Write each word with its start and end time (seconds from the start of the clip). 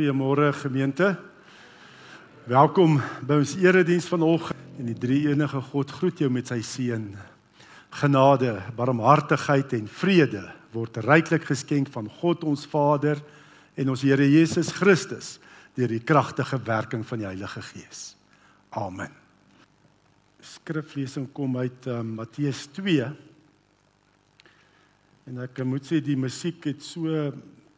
Goeiemôre 0.00 0.54
gemeente. 0.56 1.10
Welkom 2.48 2.94
by 3.28 3.36
ons 3.42 3.50
erediens 3.60 4.06
vanoggend 4.08 4.78
en 4.80 4.86
die 4.88 4.96
drie 4.96 5.18
enige 5.28 5.60
God 5.66 5.92
groet 5.92 6.22
jou 6.22 6.30
met 6.32 6.48
sy 6.48 6.62
seën. 6.64 7.04
Genade, 8.00 8.54
barmhartigheid 8.78 9.76
en 9.76 9.92
vrede 10.00 10.46
word 10.72 10.96
ryklik 11.04 11.44
geskenk 11.50 11.92
van 11.92 12.08
God 12.22 12.48
ons 12.48 12.64
Vader 12.72 13.20
en 13.76 13.92
ons 13.92 14.06
Here 14.08 14.24
Jesus 14.24 14.72
Christus 14.72 15.34
deur 15.76 15.92
die 15.92 16.00
kragtige 16.00 16.56
werking 16.64 17.04
van 17.04 17.20
die 17.20 17.28
Heilige 17.28 17.60
Gees. 17.68 18.14
Amen. 18.72 19.12
Skriflesing 20.40 21.28
kom 21.36 21.60
uit 21.60 21.92
um, 21.92 22.16
Matteus 22.22 22.70
2. 22.72 23.12
En 25.28 25.44
ek 25.44 25.60
moet 25.68 25.92
sê 25.92 26.00
die 26.00 26.16
musiek 26.16 26.72
het 26.72 26.80
so 26.88 27.34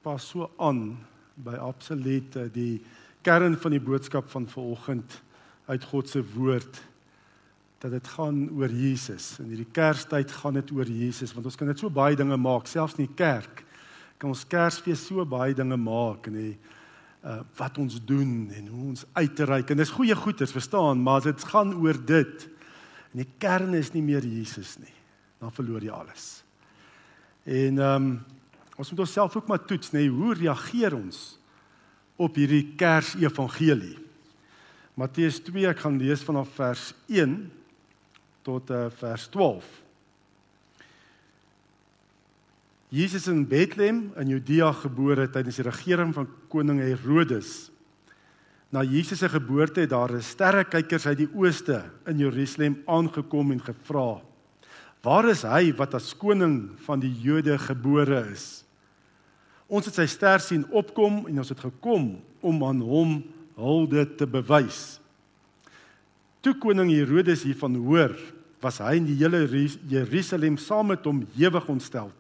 pas 0.06 0.22
so 0.22 0.52
aan 0.62 0.92
by 1.34 1.56
absoluut 1.60 2.36
die 2.54 2.80
kern 3.22 3.56
van 3.56 3.74
die 3.74 3.82
boodskap 3.82 4.28
van 4.32 4.48
vanoggend 4.50 5.20
uit 5.66 5.84
God 5.84 6.08
se 6.08 6.22
woord 6.34 6.80
dat 7.82 7.90
dit 7.90 8.08
gaan 8.14 8.44
oor 8.54 8.70
Jesus. 8.70 9.36
In 9.42 9.50
hierdie 9.50 9.70
Kerstyd 9.74 10.30
gaan 10.42 10.58
dit 10.60 10.70
oor 10.74 10.86
Jesus 10.86 11.32
want 11.34 11.48
ons 11.50 11.58
kan 11.58 11.70
net 11.70 11.80
so 11.82 11.90
baie 11.90 12.16
dinge 12.18 12.36
maak, 12.38 12.68
selfs 12.70 12.98
in 12.98 13.08
die 13.08 13.16
kerk. 13.18 13.64
Kan 14.22 14.30
ons 14.30 14.44
Kersfees 14.46 15.06
so 15.08 15.24
baie 15.26 15.54
dinge 15.56 15.78
maak 15.80 16.30
en 16.30 16.38
die 16.38 16.54
uh 17.22 17.38
wat 17.54 17.76
ons 17.78 18.00
doen 18.02 18.50
en 18.50 18.66
hoe 18.66 18.84
ons 18.90 19.04
uitreik 19.14 19.68
en 19.70 19.78
dis 19.78 19.92
goeie 19.94 20.14
goeders, 20.18 20.50
verstaan, 20.50 20.98
maar 21.02 21.22
dit 21.22 21.44
gaan 21.52 21.70
oor 21.78 21.98
dit. 22.06 22.48
En 23.12 23.22
die 23.22 23.28
kern 23.38 23.74
is 23.78 23.92
nie 23.94 24.02
meer 24.02 24.26
Jesus 24.26 24.74
nie. 24.82 24.94
Dan 25.38 25.54
verloor 25.54 25.84
jy 25.84 25.92
alles. 25.94 26.42
En 27.46 27.78
ehm 27.78 28.06
um, 28.06 28.14
ons 28.82 28.90
moet 28.90 29.04
onsself 29.04 29.36
ook 29.38 29.46
maar 29.46 29.62
toets, 29.62 29.92
nê, 29.94 30.00
nee, 30.02 30.10
hoe 30.10 30.34
reageer 30.34 30.96
ons 30.96 31.18
op 32.18 32.34
hierdie 32.34 32.72
Kersevangelie? 32.78 33.94
Matteus 34.98 35.38
2, 35.46 35.68
ek 35.70 35.84
gaan 35.84 36.00
lees 36.00 36.24
vanaf 36.26 36.50
vers 36.56 36.88
1 37.06 37.36
tot 38.42 38.72
uh, 38.74 38.88
vers 38.98 39.28
12. 39.30 39.68
Jesus 42.92 43.28
in 43.30 43.44
Bethlehem 43.48 44.10
in 44.20 44.34
Judea 44.34 44.72
gebore 44.82 45.28
tydens 45.32 45.60
die 45.62 45.68
regering 45.68 46.10
van 46.12 46.26
koning 46.52 46.82
Herodes. 46.82 47.70
Na 48.74 48.82
Jesus 48.82 49.22
se 49.22 49.30
geboorte 49.30 49.86
het 49.86 49.94
daar 49.94 50.12
'n 50.12 50.20
sterrekykers 50.20 51.06
uit 51.06 51.22
die 51.22 51.30
ooste 51.32 51.84
in 52.06 52.18
Jerusalem 52.18 52.82
aangekom 52.86 53.52
en 53.52 53.62
gevra: 53.62 54.20
"Waar 55.02 55.28
is 55.28 55.42
hy 55.42 55.72
wat 55.72 55.94
as 55.94 56.16
koning 56.16 56.74
van 56.84 57.00
die 57.00 57.14
Jode 57.20 57.58
gebore 57.58 58.28
is?" 58.32 58.61
Ons 59.72 59.88
het 59.88 59.96
sy 59.96 60.04
ster 60.10 60.42
sien 60.44 60.66
opkom 60.68 61.22
en 61.30 61.40
ons 61.40 61.48
het 61.48 61.62
gekom 61.64 62.10
om 62.44 62.64
aan 62.66 62.82
hom 62.84 63.14
hulde 63.56 64.04
te 64.20 64.28
bewys. 64.28 64.98
Toe 66.44 66.52
koning 66.60 66.90
Herodes 66.92 67.46
hiervan 67.46 67.78
hoor, 67.80 68.12
was 68.62 68.82
hy 68.82 68.98
in 68.98 69.06
die 69.08 69.16
hele 69.18 69.40
Jerusalem 69.90 70.58
saam 70.60 70.92
met 70.92 71.06
hom 71.08 71.22
ewig 71.40 71.70
ontstel. 71.72 72.12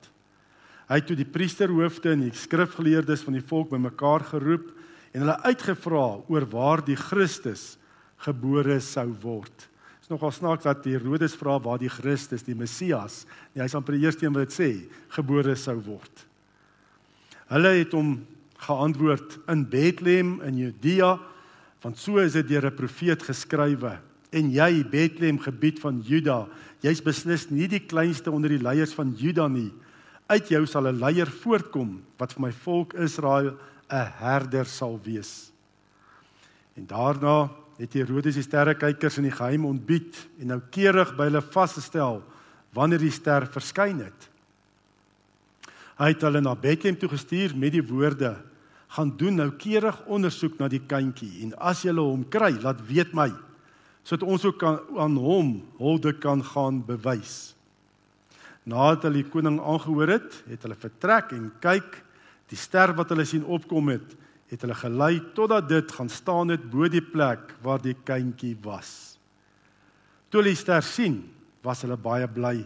Hy 0.88 0.98
het 0.98 1.06
toe 1.08 1.16
die 1.18 1.28
priesterhoofde 1.28 2.14
en 2.14 2.24
die 2.24 2.36
skrifgeleerdes 2.36 3.22
van 3.26 3.36
die 3.36 3.44
volk 3.44 3.70
bymekaar 3.70 4.24
geroep 4.32 4.72
en 5.12 5.22
hulle 5.22 5.36
uitgevra 5.44 6.06
oor 6.32 6.48
waar 6.50 6.82
die 6.84 6.98
Christus 6.98 7.76
gebore 8.24 8.80
sou 8.82 9.10
word. 9.22 9.68
Dit 10.00 10.08
is 10.08 10.12
nogal 10.14 10.32
snaaks 10.34 10.66
dat 10.66 10.88
Herodes 10.88 11.36
vra 11.38 11.60
waar 11.62 11.80
die 11.82 11.92
Christus, 11.92 12.46
die 12.46 12.58
Messias, 12.58 13.22
nie 13.52 13.62
hy 13.62 13.68
is 13.68 13.76
amper 13.78 13.98
die 13.98 14.06
eerste 14.06 14.26
een 14.26 14.34
wat 14.34 14.48
dit 14.48 14.56
sê, 14.56 14.70
gebore 15.14 15.54
sou 15.58 15.76
word. 15.84 16.31
Hulle 17.52 17.74
het 17.82 17.92
hom 17.92 18.14
geantwoord 18.62 19.36
in 19.52 19.66
Bethlehem 19.68 20.38
in 20.46 20.56
Judea, 20.56 21.18
want 21.82 21.98
so 21.98 22.22
is 22.22 22.32
dit 22.38 22.48
deur 22.48 22.66
'n 22.66 22.74
profeet 22.74 23.22
geskrywe. 23.22 23.98
En 24.32 24.50
jy 24.50 24.84
Bethlehem 24.88 25.38
gebied 25.38 25.80
van 25.80 26.00
Juda, 26.00 26.48
jy's 26.80 27.02
beslis 27.02 27.50
nie 27.50 27.68
die 27.68 27.84
kleinste 27.84 28.30
onder 28.30 28.48
die 28.48 28.62
leiers 28.62 28.94
van 28.94 29.12
Juda 29.16 29.48
nie. 29.48 29.72
Uit 30.26 30.48
jou 30.48 30.66
sal 30.66 30.88
'n 30.88 30.98
leier 30.98 31.26
voortkom 31.26 32.02
wat 32.16 32.32
vir 32.32 32.42
my 32.42 32.52
volk 32.52 32.94
Israel 32.94 33.58
'n 33.90 34.12
herder 34.18 34.64
sal 34.64 35.00
wees. 35.04 35.52
En 36.76 36.86
daarna 36.86 37.50
het 37.78 37.92
Herodes 37.92 38.34
die 38.34 38.42
sterrekykers 38.42 39.18
in 39.18 39.24
die 39.24 39.36
geheim 39.36 39.64
ontbied 39.64 40.16
en 40.40 40.46
noukeurig 40.46 41.16
by 41.16 41.24
hulle 41.24 41.42
vasgestel 41.42 42.22
wanneer 42.72 42.98
die 42.98 43.10
ster 43.10 43.46
verskyn 43.46 43.98
het. 43.98 44.31
Hy 46.02 46.08
het 46.10 46.24
hulle 46.26 46.40
na 46.42 46.56
Bethlehem 46.58 46.96
toe 46.98 47.12
gestuur 47.12 47.52
met 47.54 47.76
die 47.76 47.84
woorde: 47.86 48.34
"Gaan 48.96 49.12
doen 49.16 49.38
noukeurig 49.38 50.00
ondersoek 50.10 50.58
na 50.58 50.68
die 50.68 50.82
kindjie 50.82 51.44
en 51.44 51.54
as 51.58 51.84
jy 51.84 51.94
hom 51.94 52.28
kry, 52.28 52.58
laat 52.58 52.82
weet 52.88 53.14
my 53.14 53.30
sodat 54.02 54.26
ons 54.28 54.44
ook 54.44 54.58
kan 54.58 54.80
aan 54.98 55.16
hom 55.16 55.62
hulde 55.78 56.12
kan 56.18 56.42
gaan 56.42 56.82
bewys." 56.82 57.54
Nadat 58.66 59.02
hulle 59.02 59.22
die 59.22 59.30
koning 59.30 59.60
aangehoor 59.60 60.08
het, 60.08 60.42
het 60.46 60.62
hulle 60.62 60.74
vertrek 60.74 61.32
en 61.32 61.52
kyk, 61.60 62.02
die 62.50 62.58
ster 62.58 62.92
wat 62.94 63.10
hulle 63.10 63.24
sien 63.24 63.44
opkom 63.44 63.88
het, 63.88 64.16
het 64.50 64.60
hulle 64.60 64.74
gelei 64.74 65.20
totdat 65.34 65.68
dit 65.68 65.92
gaan 65.92 66.08
staan 66.08 66.48
het 66.48 66.70
bo 66.70 66.88
die 66.88 67.02
plek 67.02 67.54
waar 67.62 67.82
die 67.82 67.96
kindjie 68.04 68.56
was. 68.62 69.18
Toe 70.30 70.42
hulle 70.42 70.54
die 70.54 70.60
ster 70.60 70.82
sien, 70.82 71.22
was 71.62 71.82
hulle 71.82 71.96
baie 71.96 72.26
bly. 72.26 72.64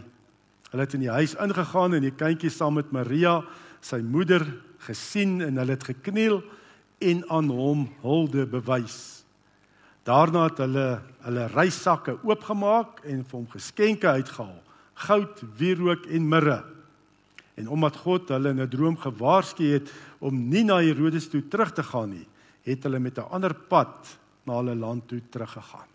Hulle 0.71 0.83
het 0.83 0.93
in 0.97 1.05
die 1.05 1.13
huis 1.13 1.35
ingegaan 1.39 1.95
en 1.95 2.03
die 2.03 2.15
kindjie 2.15 2.51
saam 2.51 2.75
met 2.79 2.91
Maria, 2.91 3.39
sy 3.79 4.01
moeder, 4.03 4.43
gesien 4.87 5.39
en 5.41 5.59
hulle 5.59 5.75
het 5.77 5.85
gekniel 5.87 6.41
en 7.03 7.23
aan 7.33 7.49
hom 7.53 7.85
hulde 8.03 8.45
bewys. 8.49 9.23
Daarna 10.07 10.47
het 10.47 10.61
hulle 10.63 10.87
hulle 11.25 11.47
reissakke 11.51 12.15
oopgemaak 12.23 13.01
en 13.03 13.23
vir 13.27 13.35
hom 13.35 13.47
geskenke 13.51 14.07
uitgehaal: 14.07 14.59
goud, 15.07 15.41
wierook 15.59 16.07
en 16.07 16.29
mirre. 16.29 16.61
En 17.57 17.67
omdat 17.73 17.97
God 18.03 18.29
hulle 18.29 18.53
in 18.53 18.61
'n 18.61 18.69
droom 18.69 18.97
gewaarsku 18.97 19.63
het 19.63 19.91
om 20.19 20.49
nie 20.49 20.63
na 20.63 20.79
Herodes 20.79 21.29
toe 21.29 21.41
terug 21.47 21.73
te 21.73 21.83
gaan 21.83 22.09
nie, 22.09 22.27
het 22.63 22.83
hulle 22.83 22.99
met 22.99 23.17
'n 23.17 23.29
ander 23.31 23.53
pad 23.53 24.17
na 24.45 24.53
hulle 24.53 24.75
land 24.75 25.07
toe 25.07 25.21
teruggegaan. 25.29 25.87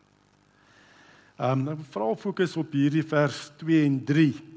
Ehm 1.39 1.69
um, 1.69 1.69
ek 1.69 1.79
vra 1.91 2.15
fokus 2.15 2.57
op 2.57 2.73
hierdie 2.73 3.07
vers 3.07 3.53
2 3.57 3.85
en 3.85 4.05
3 4.05 4.52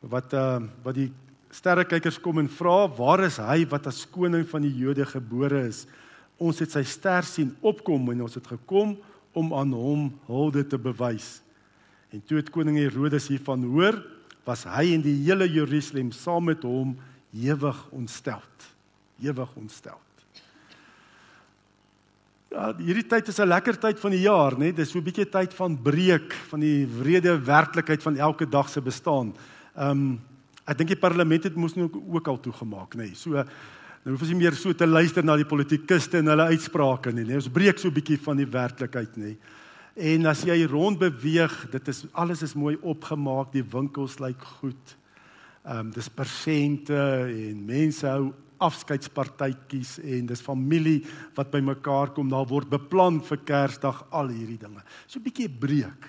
wat 0.00 0.32
uh 0.32 0.60
wat 0.84 0.96
die 0.96 1.10
sterrekykers 1.50 2.20
kom 2.22 2.38
en 2.38 2.48
vra 2.48 2.86
waar 2.96 3.24
is 3.26 3.40
hy 3.42 3.64
wat 3.70 3.88
as 3.90 4.06
koning 4.08 4.46
van 4.48 4.62
die 4.62 4.72
Jode 4.72 5.06
gebore 5.06 5.66
is 5.68 5.84
ons 6.40 6.60
het 6.62 6.72
sy 6.72 6.84
ster 6.86 7.26
sien 7.26 7.52
opkom 7.60 8.10
en 8.12 8.22
ons 8.24 8.38
het 8.38 8.46
gekom 8.46 8.96
om 9.36 9.52
aan 9.54 9.72
hom 9.76 10.08
hulde 10.26 10.64
te 10.64 10.78
bewys 10.78 11.40
en 12.14 12.22
toe 12.22 12.40
het 12.40 12.50
koning 12.50 12.78
Herodes 12.80 13.28
hiervan 13.28 13.66
hoor 13.74 14.00
was 14.46 14.64
hy 14.64 14.94
en 14.94 15.02
die 15.04 15.18
hele 15.24 15.48
Jerusalem 15.50 16.12
saam 16.16 16.48
met 16.48 16.62
hom 16.64 16.96
ewig 17.34 17.82
ontsteld 17.92 18.70
ewig 19.20 19.56
ontsteld 19.56 20.06
Ja, 22.50 22.72
hierdie 22.74 23.06
tyd 23.06 23.28
is 23.30 23.38
'n 23.38 23.46
lekker 23.46 23.78
tyd 23.78 24.00
van 24.00 24.10
die 24.10 24.26
jaar, 24.26 24.58
né? 24.58 24.74
Dis 24.74 24.90
so 24.90 24.98
'n 24.98 25.04
bietjie 25.04 25.30
tyd 25.30 25.54
van 25.54 25.78
breek 25.78 26.32
van 26.50 26.58
die 26.58 26.84
wrede 26.84 27.38
werklikheid 27.38 28.02
van 28.02 28.16
elke 28.16 28.44
dag 28.44 28.68
se 28.68 28.80
bestaan. 28.80 29.32
Ehm 29.80 29.90
um, 29.90 30.18
ek 30.70 30.76
dink 30.78 30.92
die 30.92 31.00
parlement 31.00 31.46
het 31.48 31.56
mos 31.58 31.72
nou 31.74 31.88
ook 31.88 32.28
al 32.30 32.36
toegemaak, 32.38 32.92
nê. 32.94 33.08
Nee. 33.08 33.16
So 33.18 33.32
nou 33.32 34.12
hoef 34.12 34.20
ons 34.22 34.30
nie 34.30 34.38
meer 34.38 34.54
so 34.54 34.72
te 34.76 34.86
luister 34.86 35.24
na 35.24 35.34
die 35.40 35.48
politikuste 35.48 36.20
en 36.20 36.30
hulle 36.30 36.46
uitsprake 36.52 37.10
nie, 37.10 37.24
nê. 37.24 37.32
Nee. 37.32 37.40
Ons 37.40 37.48
breek 37.50 37.80
so 37.80 37.88
'n 37.88 37.96
bietjie 37.96 38.20
van 38.20 38.36
die 38.36 38.46
werklikheid, 38.46 39.16
nê. 39.16 39.32
Nee. 39.32 39.38
En 39.96 40.26
as 40.26 40.44
jy 40.46 40.66
rond 40.70 40.98
beweeg, 40.98 41.70
dit 41.70 41.88
is 41.88 42.06
alles 42.12 42.42
is 42.42 42.54
mooi 42.54 42.76
opgemaak, 42.80 43.52
die 43.52 43.64
winkels 43.64 44.20
lyk 44.20 44.40
goed. 44.60 44.96
Ehm 45.64 45.86
um, 45.86 45.90
dis 45.90 46.08
persente 46.08 46.94
en 47.26 47.64
mense 47.66 48.06
hou 48.06 48.32
afskeidspartytjies 48.60 49.98
en 50.04 50.26
dis 50.26 50.40
familie 50.40 51.00
wat 51.34 51.50
bymekaar 51.50 52.12
kom, 52.12 52.28
daar 52.28 52.46
word 52.46 52.68
beplan 52.68 53.20
vir 53.24 53.38
Kersdag 53.44 54.04
al 54.10 54.28
hierdie 54.28 54.60
dinge. 54.60 54.82
So 55.06 55.18
'n 55.18 55.22
bietjie 55.22 55.48
breek 55.48 56.02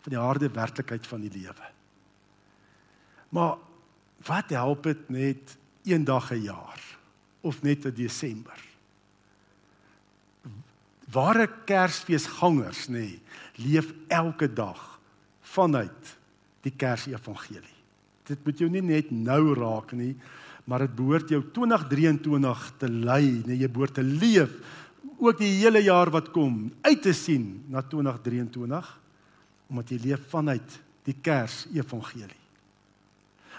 van 0.00 0.10
die 0.10 0.18
harde 0.18 0.48
werklikheid 0.48 1.06
van 1.06 1.20
die 1.20 1.30
lewe. 1.30 1.77
Maar 3.28 3.56
wat 4.26 4.50
help 4.50 4.82
dit 4.82 5.08
net 5.08 5.56
een 5.84 6.04
dag 6.04 6.32
'n 6.32 6.42
jaar 6.42 6.80
of 7.40 7.62
net 7.62 7.84
'n 7.84 7.94
Desember? 7.94 8.60
Ware 11.10 11.48
Kersfeesgangers 11.64 12.88
nê, 12.88 12.92
nee, 12.92 13.20
leef 13.54 13.92
elke 14.08 14.52
dag 14.52 15.00
vanuit 15.40 16.16
die 16.60 16.72
Kersevangelie. 16.76 17.78
Dit 18.28 18.44
moet 18.44 18.58
jou 18.58 18.68
nie 18.70 18.82
net 18.82 19.10
nou 19.10 19.54
raak 19.56 19.92
nie, 19.92 20.16
maar 20.68 20.84
dit 20.84 20.94
behoort 20.94 21.28
jou 21.28 21.40
2023 21.52 22.72
te 22.76 22.90
lei, 22.90 23.42
nee, 23.46 23.56
jy 23.56 23.70
behoort 23.72 23.94
te 23.94 24.04
leef 24.04 24.52
ook 25.18 25.38
die 25.40 25.54
hele 25.62 25.80
jaar 25.82 26.10
wat 26.14 26.30
kom 26.30 26.68
uit 26.84 27.00
te 27.02 27.12
sien 27.16 27.64
na 27.72 27.82
2023 27.82 28.92
omdat 29.68 29.90
jy 29.92 29.98
leef 30.00 30.28
vanuit 30.30 30.76
die 31.04 31.16
Kersevangelie. 31.20 32.37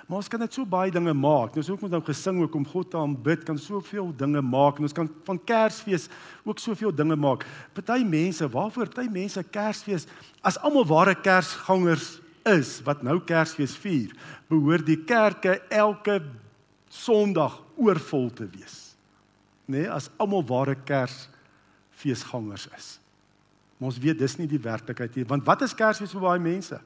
Maar 0.09 0.23
ons 0.23 0.27
kan 0.31 0.41
net 0.41 0.56
so 0.57 0.65
baie 0.65 0.89
dinge 0.89 1.13
maak. 1.13 1.53
Ook 1.53 1.83
met 1.85 1.91
nou 1.94 2.01
gesing 2.01 2.39
ook 2.41 2.56
om 2.57 2.63
God 2.65 2.88
te 2.89 2.97
aanbid, 2.97 3.44
kan 3.45 3.59
soveel 3.61 4.09
dinge 4.17 4.41
maak 4.41 4.79
en 4.79 4.88
ons 4.88 4.95
kan 4.97 5.09
van 5.27 5.38
Kersfees 5.45 6.07
ook 6.41 6.57
soveel 6.57 6.95
dinge 6.95 7.15
maak. 7.15 7.45
Party 7.77 8.01
mense, 8.01 8.50
waarvoor 8.50 8.89
party 8.89 9.06
mense 9.13 9.44
Kersfees 9.53 10.07
as 10.41 10.57
almal 10.65 10.88
ware 10.89 11.13
Kersgangers 11.13 12.17
is 12.50 12.79
wat 12.89 13.06
nou 13.06 13.19
Kersfees 13.21 13.77
vier, 13.77 14.17
behoort 14.50 14.89
die 14.89 14.97
kerke 15.06 15.59
elke 15.69 16.23
Sondag 16.89 17.61
oorvol 17.77 18.31
te 18.33 18.50
wees. 18.50 18.95
Nê, 19.69 19.83
nee, 19.83 19.88
as 19.94 20.09
almal 20.17 20.41
ware 20.50 20.73
Kersfeesgangers 20.89 22.65
is. 22.73 22.94
Maar 23.77 23.94
ons 23.94 24.01
weet 24.01 24.17
dis 24.17 24.39
nie 24.41 24.50
die 24.50 24.65
werklikheid 24.65 25.21
nie, 25.21 25.29
want 25.29 25.45
wat 25.45 25.69
is 25.69 25.77
Kersfees 25.77 26.17
vir 26.17 26.31
baie 26.31 26.41
mense? 26.41 26.81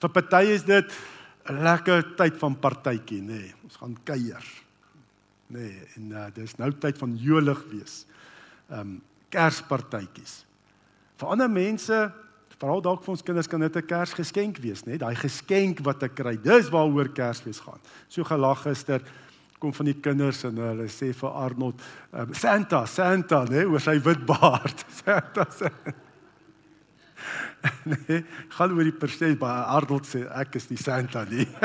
Vir 0.00 0.16
party 0.16 0.46
is 0.56 0.64
dit 0.64 1.02
'n 1.50 1.62
lekker 1.62 2.14
tyd 2.16 2.36
van 2.38 2.54
partytjie, 2.58 3.20
nê. 3.22 3.40
Nee, 3.40 3.54
ons 3.64 3.76
gaan 3.76 3.96
kuier. 4.04 4.44
Nê, 5.52 5.58
nee, 5.58 5.86
en 5.96 6.12
uh, 6.12 6.26
dis 6.34 6.56
nou 6.56 6.70
tyd 6.72 6.98
van 6.98 7.16
jolig 7.16 7.64
wees. 7.70 8.06
Ehm 8.70 8.80
um, 8.80 9.00
Kerspartytjies. 9.32 10.44
Vir 11.16 11.28
ander 11.32 11.48
mense, 11.48 11.96
veral 12.60 12.82
dalk 12.84 13.00
vir 13.00 13.14
ons 13.14 13.22
kinders 13.24 13.48
kan 13.48 13.60
dit 13.60 13.76
'n 13.76 13.86
Kersgeskenk 13.86 14.58
wees, 14.58 14.84
nê? 14.84 14.92
Nee, 14.92 14.98
Daai 14.98 15.16
geskenk 15.16 15.80
wat 15.80 16.02
ek 16.02 16.14
kry, 16.14 16.36
dis 16.36 16.68
waaroor 16.68 17.08
Kersfees 17.08 17.60
gaan. 17.60 17.80
So 18.08 18.24
gelag 18.24 18.62
gister 18.62 19.02
kom 19.58 19.72
van 19.72 19.86
die 19.86 20.00
kinders 20.00 20.44
en 20.44 20.56
hulle 20.56 20.88
sê 20.88 21.12
vir 21.14 21.30
Arnold, 21.30 21.80
um, 22.12 22.34
Santa, 22.34 22.86
Santa, 22.86 23.44
nê, 23.44 23.62
nee, 23.62 23.66
oor 23.66 23.80
sy 23.80 23.98
wit 23.98 24.26
baard. 24.26 24.84
Santa. 25.04 25.46
Santa. 25.50 26.11
Nee, 27.92 28.24
gaan 28.56 28.72
oor 28.74 28.86
die 28.86 28.94
persent 28.96 29.38
by 29.40 29.50
Arnold 29.76 30.06
sê 30.08 30.24
ek 30.40 30.56
is 30.58 30.66
die 30.70 30.80
Santa 30.80 31.24
nie. 31.28 31.46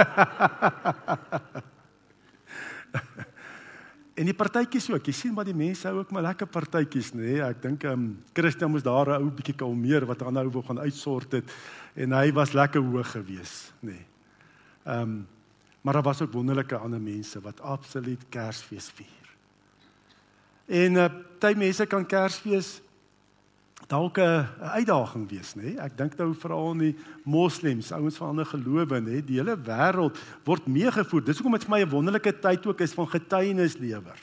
en 4.18 4.26
die 4.26 4.38
partytjies 4.38 4.90
ook. 4.94 5.06
Jy 5.10 5.16
sien 5.16 5.34
maar 5.38 5.48
die 5.48 5.58
mense 5.58 5.88
hou 5.90 6.02
ook 6.02 6.12
maar 6.14 6.26
lekker 6.30 6.50
partytjies, 6.50 7.14
nê. 7.14 7.22
Nee. 7.38 7.42
Ek 7.46 7.62
dink 7.64 7.84
ehm 7.88 7.94
um, 7.94 8.06
Christian 8.38 8.72
moes 8.74 8.86
daar 8.86 9.10
'n 9.16 9.22
ou 9.22 9.32
bietjie 9.32 9.58
kalmeer 9.58 10.06
wat 10.10 10.22
aan 10.24 10.34
nou 10.38 10.50
wou 10.50 10.64
gaan 10.66 10.80
uitsort 10.80 11.32
het 11.40 11.48
en 11.96 12.12
hy 12.14 12.32
was 12.34 12.54
lekker 12.54 12.82
hoog 12.82 13.12
gewees, 13.12 13.74
nê. 13.82 13.92
Nee. 13.92 14.06
Ehm 14.86 15.02
um, 15.02 15.28
maar 15.82 15.94
daar 15.94 16.04
was 16.04 16.22
ook 16.22 16.34
wonderlike 16.34 16.76
ander 16.76 17.00
mense 17.00 17.40
wat 17.42 17.62
absoluut 17.62 18.20
Kersfees 18.30 18.90
vier. 18.92 19.28
En 20.68 20.94
uh, 20.94 21.06
party 21.40 21.56
mense 21.58 21.86
kan 21.86 22.06
Kersfees 22.06 22.82
dalk 23.88 24.18
'n 24.20 24.48
uitdaging 24.60 25.30
wees, 25.30 25.56
nê? 25.56 25.78
Ek 25.80 25.98
dink 25.98 26.18
nou 26.18 26.34
veral 26.36 26.70
aan 26.70 26.78
die 26.78 26.96
moslems, 27.24 27.92
ouens 27.92 28.18
van 28.18 28.28
ander 28.28 28.46
gelowe, 28.46 29.00
nê? 29.00 29.22
Die 29.26 29.40
hele 29.40 29.58
wêreld 29.58 30.18
word 30.44 30.68
meegevoer. 30.68 31.24
Dis 31.24 31.38
hoekom 31.38 31.58
dit 31.58 31.64
vir 31.64 31.72
my 31.72 31.82
'n 31.82 31.90
wonderlike 31.90 32.40
tyd 32.40 32.68
ook 32.68 32.82
is 32.82 32.94
van 32.94 33.08
getuienislewer. 33.08 34.20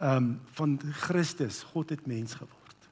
Ehm 0.00 0.16
um, 0.16 0.40
van 0.52 0.80
Christus, 0.92 1.62
God 1.62 1.90
het 1.90 2.06
mens 2.06 2.34
geword. 2.34 2.88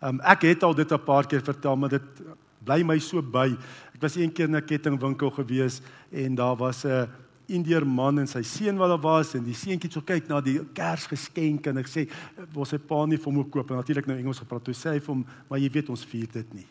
Ehm 0.00 0.14
um, 0.14 0.20
ek 0.20 0.42
het 0.42 0.62
al 0.62 0.74
dit 0.74 0.92
'n 0.92 1.04
paar 1.04 1.26
keer 1.26 1.42
vertel, 1.42 1.76
maar 1.76 1.88
dit 1.88 2.22
bly 2.64 2.82
my 2.82 2.98
so 2.98 3.22
by. 3.22 3.56
Ek 3.94 4.00
was 4.00 4.16
een 4.16 4.32
keer 4.32 4.48
in 4.48 4.56
'n 4.56 4.64
kettingwinkel 4.64 5.30
gewees 5.30 5.80
en 6.10 6.34
daar 6.34 6.56
was 6.56 6.84
'n 6.84 7.08
Indiër 7.48 7.84
man 7.86 8.18
en 8.18 8.26
sy 8.26 8.42
seun 8.46 8.78
wat 8.78 8.88
daar 8.88 9.02
was 9.02 9.34
en 9.34 9.44
die 9.44 9.56
seentjie 9.56 9.88
het 9.88 9.96
so 9.96 10.00
kyk 10.06 10.28
na 10.28 10.40
die 10.40 10.60
Kersgeskenk 10.74 11.66
en 11.66 11.78
ek 11.82 11.90
sê 11.90 12.06
was 12.54 12.70
sy 12.70 12.78
pa 12.78 13.04
nie 13.06 13.18
vir 13.18 13.32
hom 13.32 13.42
koop 13.50 13.70
en 13.70 13.80
natuurlik 13.82 14.06
nou 14.06 14.18
Engels 14.18 14.38
gepraat 14.38 14.64
toe 14.64 14.74
sê 14.74 14.94
hy 14.94 15.00
vir 15.00 15.14
hom 15.14 15.26
maar 15.48 15.58
jy 15.58 15.70
weet 15.72 15.90
ons 15.90 16.04
vier 16.04 16.30
dit 16.32 16.54
nie. 16.54 16.68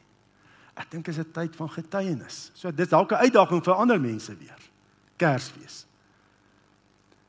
Ek 0.76 0.90
dink 0.90 1.08
is 1.08 1.20
'n 1.20 1.32
tyd 1.34 1.56
van 1.56 1.70
getuienis. 1.70 2.52
So 2.54 2.72
dis 2.72 2.90
dalk 2.90 3.12
'n 3.12 3.24
uitdaging 3.28 3.64
vir 3.64 3.76
ander 3.76 4.00
mense 4.00 4.36
weer. 4.38 4.60
Kersfees. 5.18 5.86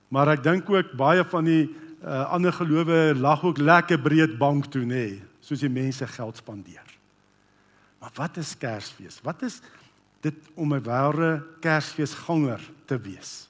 Maar 0.08 0.28
ek 0.28 0.42
dink 0.42 0.70
ook 0.70 0.96
baie 0.96 1.24
van 1.24 1.44
die 1.44 1.70
uh, 2.04 2.32
ander 2.32 2.52
gelowe 2.52 3.14
lag 3.14 3.44
ook 3.44 3.58
lekker 3.58 3.98
breed 3.98 4.38
bank 4.38 4.66
toe 4.70 4.84
nê, 4.84 5.22
soos 5.40 5.60
die 5.60 5.72
mense 5.72 6.06
geld 6.06 6.36
spandeer. 6.36 6.84
Maar 8.00 8.10
wat 8.14 8.36
is 8.36 8.56
Kersfees? 8.58 9.20
Wat 9.22 9.42
is 9.42 9.60
dit 10.22 10.34
om 10.54 10.74
'n 10.74 10.82
ware 10.82 11.42
Kersfeesganger 11.60 12.60
te 12.84 12.98
wees. 12.98 13.48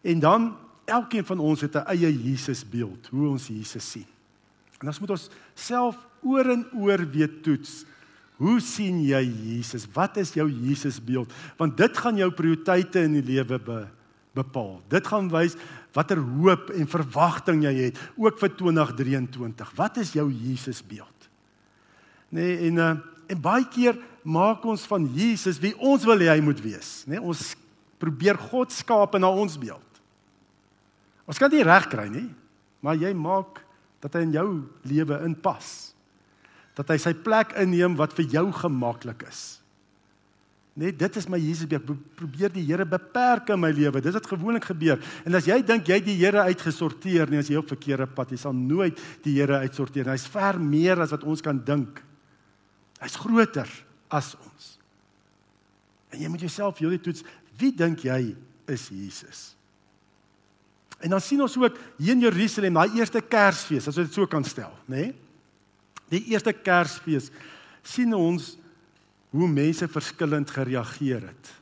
En 0.00 0.18
dan 0.18 0.56
elkeen 0.84 1.24
van 1.24 1.38
ons 1.38 1.60
het 1.60 1.74
'n 1.74 1.86
eie 1.86 2.22
Jesusbeeld, 2.30 3.06
hoe 3.10 3.28
ons 3.28 3.46
Jesus 3.46 3.90
sien. 3.90 4.06
En 4.78 4.86
ons 4.86 4.98
moet 4.98 5.10
ons 5.10 5.30
self 5.54 5.96
oor 6.22 6.50
en 6.50 6.66
oor 6.74 7.10
weer 7.10 7.40
toets. 7.40 7.84
Hoe 8.36 8.60
sien 8.60 9.04
jy 9.04 9.22
Jesus? 9.22 9.86
Wat 9.92 10.16
is 10.16 10.32
jou 10.34 10.50
Jesusbeeld? 10.50 11.32
Want 11.56 11.76
dit 11.76 11.98
gaan 11.98 12.16
jou 12.16 12.30
prioriteite 12.30 13.02
in 13.06 13.12
die 13.12 13.22
lewe 13.22 13.58
be, 13.58 13.86
bepaal. 14.34 14.82
Dit 14.88 15.06
gaan 15.06 15.28
wys 15.30 15.54
watter 15.92 16.18
hoop 16.18 16.70
en 16.70 16.88
verwagting 16.88 17.62
jy 17.62 17.74
het 17.74 17.98
ook 18.16 18.38
vir 18.38 18.54
2023. 18.56 19.72
Wat 19.76 19.96
is 19.96 20.12
jou 20.12 20.32
Jesusbeeld? 20.32 21.28
Nee, 22.28 22.56
en 22.68 22.76
uh, 22.76 22.96
en 23.28 23.40
baie 23.40 23.68
keer 23.68 23.98
maak 24.22 24.64
ons 24.68 24.84
van 24.90 25.06
Jesus 25.14 25.60
wie 25.62 25.74
ons 25.78 26.04
wil 26.06 26.22
hê 26.22 26.30
hy 26.32 26.42
moet 26.44 26.60
wees, 26.62 27.02
né? 27.06 27.16
Nee, 27.16 27.22
ons 27.22 27.52
probeer 28.02 28.38
God 28.50 28.74
skaap 28.74 29.14
na 29.20 29.30
ons 29.30 29.54
beeld. 29.60 30.02
Ons 31.28 31.38
kan 31.38 31.50
dit 31.52 31.62
reg 31.62 31.86
kry 31.90 32.08
nie, 32.10 32.28
maar 32.82 32.98
jy 32.98 33.12
maak 33.14 33.62
dat 34.02 34.18
hy 34.18 34.24
in 34.26 34.34
jou 34.34 34.48
lewe 34.90 35.20
inpas. 35.28 35.92
Dat 36.74 36.90
hy 36.90 36.98
sy 36.98 37.12
plek 37.14 37.54
inneem 37.60 37.94
wat 37.98 38.14
vir 38.16 38.26
jou 38.32 38.46
gemaklik 38.56 39.22
is. 39.28 39.42
Net 40.78 40.96
dit 40.96 41.18
is 41.20 41.28
my 41.28 41.36
Jesus 41.36 41.68
beeld. 41.68 41.90
Probeer 42.16 42.50
die 42.50 42.64
Here 42.64 42.86
beperk 42.88 43.50
in 43.52 43.60
my 43.60 43.68
lewe. 43.76 44.00
Dis 44.00 44.16
wat 44.16 44.26
gewoonlik 44.30 44.70
gebeur. 44.70 45.02
En 45.28 45.36
as 45.36 45.46
jy 45.46 45.58
dink 45.68 45.86
jy 45.86 45.98
het 46.00 46.08
die 46.08 46.16
Here 46.16 46.46
uitgesorteer, 46.48 47.28
nee, 47.30 47.42
as 47.44 47.50
jy 47.52 47.60
op 47.60 47.70
verkeerde 47.70 48.08
pad, 48.08 48.32
jy 48.32 48.40
sal 48.40 48.56
nooit 48.56 48.98
die 49.22 49.36
Here 49.36 49.60
uitsorteer. 49.66 50.10
Hy's 50.14 50.24
ver 50.32 50.58
meer 50.58 51.04
as 51.04 51.12
wat 51.12 51.28
ons 51.28 51.44
kan 51.44 51.60
dink. 51.60 52.00
Hy's 53.04 53.18
groter 53.20 53.68
as 54.12 54.34
ons. 54.36 54.68
En 56.12 56.20
jy 56.20 56.28
moet 56.28 56.44
jouself 56.44 56.78
hierdie 56.82 57.00
toets, 57.00 57.24
wie 57.58 57.72
dink 57.74 58.04
jy 58.04 58.34
is 58.70 58.86
Jesus? 58.92 59.42
En 61.02 61.16
dan 61.16 61.22
sien 61.24 61.40
ons 61.42 61.56
ook 61.58 61.78
hier 61.98 62.14
in 62.14 62.22
Jerusalem, 62.22 62.78
daai 62.78 63.00
eerste 63.00 63.22
Kersfees, 63.24 63.88
as 63.88 63.96
ons 63.96 64.06
dit 64.06 64.14
so 64.20 64.28
kan 64.30 64.44
stel, 64.46 64.72
nê? 64.86 65.08
Nee? 65.08 65.18
Die 66.12 66.26
eerste 66.34 66.52
Kersfees 66.52 67.30
sien 67.82 68.12
ons 68.14 68.52
hoe 69.32 69.48
mense 69.48 69.88
verskillend 69.88 70.50
gereageer 70.52 71.24
het 71.30 71.52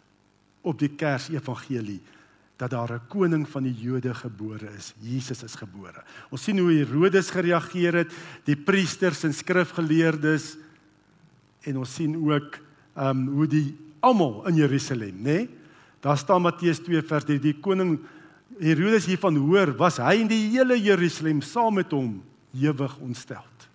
op 0.67 0.81
die 0.81 0.91
Kersevangelie 0.99 2.01
dat 2.61 2.75
daar 2.75 2.93
'n 2.93 3.09
koning 3.09 3.49
van 3.49 3.63
die 3.63 3.73
Jode 3.73 4.15
gebore 4.15 4.69
is. 4.77 4.93
Jesus 5.01 5.43
is 5.43 5.55
gebore. 5.55 6.05
Ons 6.31 6.43
sien 6.43 6.59
hoe 6.59 6.73
Herodes 6.73 7.31
gereageer 7.31 7.95
het, 7.95 8.13
die 8.45 8.57
priesters 8.57 9.25
en 9.25 9.33
skrifgeleerdes 9.33 10.57
en 11.69 11.81
ons 11.83 11.95
sien 11.95 12.17
ook 12.17 12.59
ehm 12.95 13.17
um, 13.17 13.27
hoe 13.37 13.47
die 13.47 13.67
almal 14.01 14.47
in 14.49 14.57
Jerusalem, 14.59 15.17
nê? 15.21 15.23
Nee? 15.23 15.49
Daar 16.01 16.19
staan 16.19 16.43
Matteus 16.43 16.81
2 16.81 17.03
vers 17.05 17.25
3, 17.29 17.39
die 17.39 17.59
koning 17.61 17.99
Herodes 18.61 19.07
hiervan 19.09 19.37
hoor, 19.37 19.75
was 19.77 19.99
hy 20.01 20.17
in 20.23 20.31
die 20.31 20.41
hele 20.55 20.79
Jerusalem 20.81 21.43
saam 21.45 21.77
met 21.77 21.93
hom 21.93 22.19
ewig 22.57 22.97
ontsteld. 23.05 23.69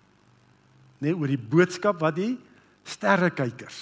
Nê, 0.98 1.10
nee, 1.10 1.14
oor 1.14 1.30
die 1.30 1.40
boodskap 1.40 2.00
wat 2.02 2.18
die 2.18 2.34
sterrekykers 2.86 3.78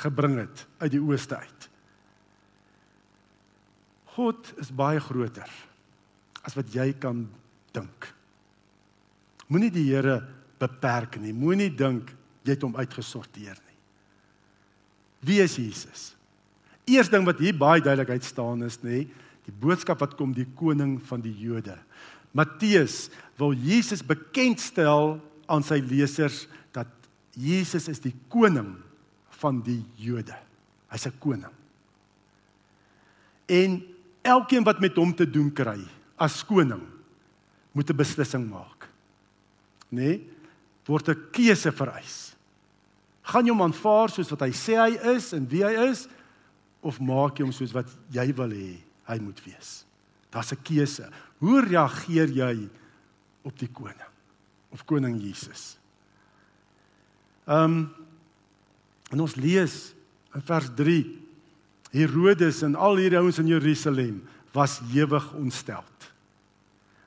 gebring 0.00 0.38
het 0.40 0.64
uit 0.80 0.94
die 0.94 1.02
ooste 1.02 1.38
uit. 1.40 1.66
God 4.16 4.52
is 4.60 4.72
baie 4.74 5.00
groter 5.00 5.48
as 6.44 6.56
wat 6.56 6.72
jy 6.74 6.90
kan 7.00 7.24
dink. 7.74 8.08
Moenie 9.50 9.70
die 9.72 9.86
Here 9.88 10.20
beperk 10.60 11.18
nie. 11.20 11.32
Moenie 11.36 11.70
dink 11.74 12.12
jy 12.44 12.54
het 12.54 12.64
hom 12.64 12.76
uitgesorteer 12.76 13.58
nie. 13.66 13.78
Wie 15.20 15.40
is 15.44 15.56
Jesus? 15.60 16.14
Eerste 16.88 17.16
ding 17.16 17.26
wat 17.28 17.40
hier 17.42 17.56
baie 17.56 17.82
duidelik 17.84 18.14
uit 18.16 18.24
staan 18.24 18.64
is 18.66 18.80
nê, 18.82 19.04
die 19.46 19.56
boodskap 19.62 20.00
wat 20.00 20.16
kom 20.18 20.32
die 20.36 20.48
koning 20.58 20.98
van 21.08 21.22
die 21.24 21.34
Jode. 21.36 21.76
Matteus 22.36 23.08
wil 23.40 23.52
Jesus 23.52 24.02
bekendstel 24.06 25.18
aan 25.50 25.64
sy 25.66 25.80
lesers 25.82 26.44
dat 26.74 26.88
Jesus 27.34 27.88
is 27.90 28.02
die 28.02 28.14
koning 28.32 28.76
van 29.40 29.60
die 29.66 29.80
Jode. 29.98 30.36
Hy's 30.90 31.06
'n 31.06 31.18
koning. 31.18 31.54
En 33.46 33.82
elkeen 34.22 34.64
wat 34.64 34.80
met 34.80 34.96
hom 34.96 35.14
te 35.14 35.26
doen 35.26 35.52
kry 35.52 35.80
as 36.16 36.44
koning 36.44 36.82
moet 37.72 37.90
'n 37.90 37.96
beslissing 37.96 38.50
maak. 38.50 38.88
Nê? 39.90 39.96
Nee, 39.96 40.26
word 40.86 41.08
'n 41.08 41.30
keuse 41.32 41.72
vereis. 41.72 42.29
Gaan 43.30 43.46
jy 43.46 43.54
hom 43.54 43.62
aanvaar 43.62 44.10
soos 44.10 44.30
wat 44.34 44.42
hy 44.46 44.50
sê 44.56 44.74
hy 44.78 44.96
is 45.14 45.30
en 45.36 45.46
wie 45.50 45.62
hy 45.62 45.72
is 45.90 46.06
of 46.82 46.98
maak 47.04 47.38
jy 47.38 47.46
hom 47.46 47.54
soos 47.54 47.74
wat 47.76 47.90
jy 48.10 48.26
wil 48.34 48.50
hê 48.50 48.72
hy 49.10 49.18
moet 49.22 49.38
wees? 49.46 49.84
Daar's 50.30 50.52
'n 50.52 50.62
keuse. 50.62 51.06
Hoe 51.38 51.60
reageer 51.62 52.28
jy 52.28 52.68
op 53.42 53.58
die 53.58 53.68
koning? 53.68 54.10
Of 54.72 54.84
koning 54.84 55.20
Jesus? 55.20 55.78
Ehm 57.46 57.64
um, 57.64 57.90
en 59.10 59.20
ons 59.20 59.34
lees 59.34 59.94
in 60.34 60.42
vers 60.42 60.70
3 60.76 61.20
Herodes 61.90 62.62
en 62.62 62.76
al 62.78 63.00
hierdie 63.02 63.18
ouens 63.18 63.40
in 63.42 63.50
Jerusalem 63.50 64.22
was 64.54 64.78
ewig 64.94 65.32
ontsteld. 65.34 66.10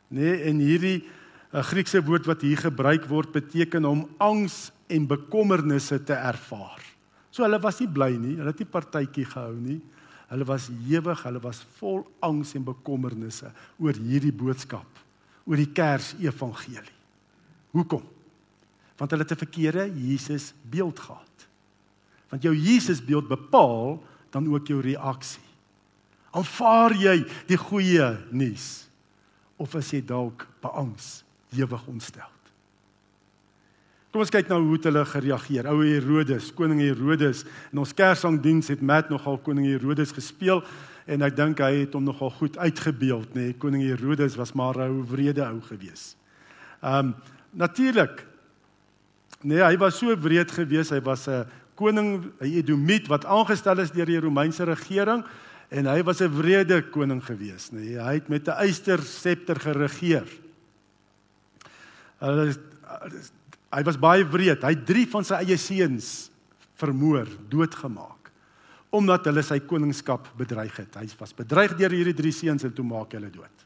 Nee, 0.08 0.44
en 0.44 0.60
hierdie 0.60 1.00
'n 1.00 1.58
eh, 1.58 1.64
Griekse 1.64 2.04
woord 2.04 2.26
wat 2.26 2.42
hier 2.42 2.58
gebruik 2.58 3.06
word 3.06 3.32
beteken 3.32 3.86
om 3.86 4.10
angs 4.18 4.72
en 4.88 5.08
bekommernisse 5.08 6.00
te 6.04 6.14
ervaar. 6.14 6.82
So 7.34 7.44
hulle 7.46 7.60
was 7.62 7.80
nie 7.82 7.90
bly 7.90 8.12
nie, 8.18 8.36
hulle 8.38 8.52
het 8.52 8.62
nie 8.62 8.70
partytjie 8.70 9.26
gehou 9.26 9.56
nie. 9.58 9.80
Hulle 10.30 10.46
was 10.50 10.70
ewig, 10.90 11.24
hulle 11.28 11.42
was 11.44 11.62
vol 11.78 12.04
angs 12.26 12.54
en 12.58 12.66
bekommernisse 12.66 13.52
oor 13.82 13.98
hierdie 13.98 14.34
boodskap, 14.34 15.02
oor 15.46 15.60
die 15.60 15.70
Kers-evangelie. 15.70 17.00
Hoekom? 17.74 18.04
Want 18.98 19.12
hulle 19.12 19.26
het 19.26 19.34
'n 19.34 19.46
verkeerde 19.46 19.92
Jesus 19.94 20.54
beeld 20.62 21.00
gehad. 21.00 21.48
Want 22.30 22.44
jou 22.44 22.56
Jesus 22.56 23.02
beeld 23.02 23.28
bepaal 23.28 24.04
dan 24.30 24.48
ook 24.48 24.68
jou 24.68 24.82
reaksie. 24.82 25.44
Aanvaar 26.32 26.94
jy 26.94 27.26
die 27.48 27.58
goeie 27.58 28.18
nuus 28.32 28.88
of 29.58 29.76
is 29.76 29.92
jy 29.92 30.02
dalk 30.02 30.48
beangs, 30.62 31.24
ewig 31.54 31.88
ontstel? 31.88 32.30
Kom 34.14 34.22
ons 34.22 34.30
kyk 34.30 34.46
nou 34.52 34.60
hoe 34.62 34.78
hulle 34.78 35.02
gereageer. 35.10 35.66
Ou 35.72 35.80
Herodes, 35.82 36.52
koning 36.54 36.84
Herodes, 36.84 37.40
in 37.74 37.80
ons 37.82 37.96
Kersangdiens 37.98 38.70
het 38.70 38.84
Matt 38.86 39.10
nogal 39.10 39.40
koning 39.42 39.66
Herodes 39.66 40.14
gespeel 40.14 40.62
en 41.10 41.26
ek 41.26 41.34
dink 41.34 41.64
hy 41.66 41.80
het 41.80 41.98
hom 41.98 42.06
nogal 42.06 42.30
goed 42.38 42.60
uitgebeeld, 42.62 43.34
nê. 43.34 43.48
Nee, 43.48 43.58
koning 43.58 43.82
Herodes 43.82 44.38
was 44.38 44.54
maar 44.54 44.78
'n 44.78 45.02
wrede 45.10 45.42
ou 45.42 45.58
gewees. 45.66 46.16
Um 46.84 47.16
natuurlik. 47.58 48.24
Nee, 49.42 49.66
hy 49.66 49.78
was 49.78 49.98
so 49.98 50.16
wreed 50.16 50.52
gewees. 50.52 50.92
Hy 50.92 51.02
was 51.02 51.28
'n 51.28 51.48
koning, 51.74 52.30
'n 52.40 52.54
Edomiet 52.54 53.08
wat 53.08 53.26
aangestel 53.26 53.80
is 53.80 53.92
deur 53.92 54.06
die 54.06 54.22
Romeinse 54.22 54.64
regering 54.64 55.26
en 55.72 55.86
hy 55.86 56.04
was 56.04 56.22
'n 56.22 56.30
wrede 56.30 56.84
koning 56.92 57.26
gewees, 57.26 57.72
nê. 57.72 57.80
Nee, 57.80 57.98
hy 57.98 58.14
het 58.14 58.30
met 58.30 58.48
'n 58.48 58.62
eyster 58.62 59.02
septer 59.02 59.60
geregeer. 59.60 60.28
Hulle 62.20 62.54
Hy 63.74 63.82
was 63.88 63.98
baie 63.98 64.26
wreed. 64.30 64.62
Hy 64.62 64.76
het 64.76 64.86
3 64.86 65.06
van 65.10 65.26
sy 65.26 65.40
eie 65.42 65.58
seuns 65.58 66.12
vermoor, 66.80 67.30
doodgemaak 67.50 68.24
omdat 68.94 69.26
hulle 69.26 69.42
sy 69.42 69.58
koningskap 69.66 70.28
bedreig 70.38 70.76
het. 70.78 71.00
Hy 71.00 71.08
was 71.18 71.34
bedreig 71.34 71.72
deur 71.80 71.96
hierdie 71.96 72.14
3 72.14 72.34
seuns 72.44 72.66
en 72.68 72.74
toe 72.78 72.86
maak 72.86 73.14
hy 73.14 73.18
hulle 73.18 73.32
dood. 73.34 73.64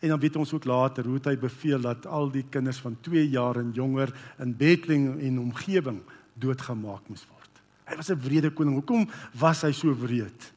En 0.00 0.14
dan 0.14 0.20
weet 0.22 0.38
ons 0.38 0.52
ook 0.54 0.68
later 0.70 1.08
hoe 1.10 1.18
hy 1.24 1.34
beveel 1.40 1.82
dat 1.82 2.06
al 2.06 2.30
die 2.30 2.44
kinders 2.54 2.78
van 2.84 2.94
2 3.02 3.24
jaar 3.32 3.58
en 3.58 3.72
jonger 3.74 4.12
in 4.40 4.54
Bethlehem 4.56 5.18
en 5.18 5.40
omgewing 5.42 5.98
doodgemaak 6.40 7.10
moes 7.10 7.26
word. 7.28 7.62
Hy 7.90 7.98
was 7.98 8.10
'n 8.10 8.22
wrede 8.22 8.50
koning. 8.54 8.78
Hoekom 8.78 9.08
was 9.34 9.62
hy 9.62 9.72
so 9.72 9.92
wreed? 9.92 10.52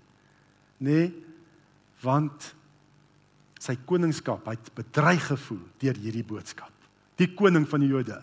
Nê? 0.78 1.10
Nee, 1.10 1.14
want 2.02 2.54
sy 3.60 3.76
koningskap 3.86 4.46
het 4.46 4.70
bedreig 4.76 5.26
gevoel 5.28 5.66
deur 5.80 5.96
hierdie 5.96 6.24
boodskap 6.24 6.73
die 7.22 7.30
koning 7.36 7.66
van 7.70 7.84
die 7.84 7.92
Jode. 7.92 8.20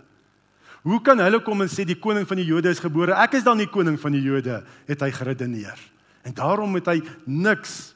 Hoe 0.87 1.00
kan 1.04 1.20
hulle 1.20 1.42
kom 1.44 1.61
en 1.61 1.68
sê 1.68 1.85
die 1.85 1.99
koning 2.00 2.25
van 2.28 2.40
die 2.40 2.49
Jode 2.49 2.73
is 2.73 2.80
gebore? 2.80 3.16
Ek 3.20 3.37
is 3.37 3.44
dan 3.44 3.61
die 3.61 3.68
koning 3.68 3.99
van 4.00 4.16
die 4.16 4.23
Jode, 4.25 4.62
het 4.88 5.02
hy 5.04 5.11
geredeneer. 5.12 5.80
En 6.25 6.37
daarom 6.37 6.75
het 6.78 6.88
hy 6.88 6.99
niks 7.28 7.92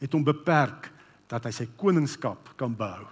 het 0.00 0.14
hom 0.16 0.24
beperk 0.26 0.88
dat 1.30 1.46
hy 1.46 1.52
sy 1.54 1.66
koningskap 1.78 2.54
kan 2.58 2.74
behou. 2.76 3.06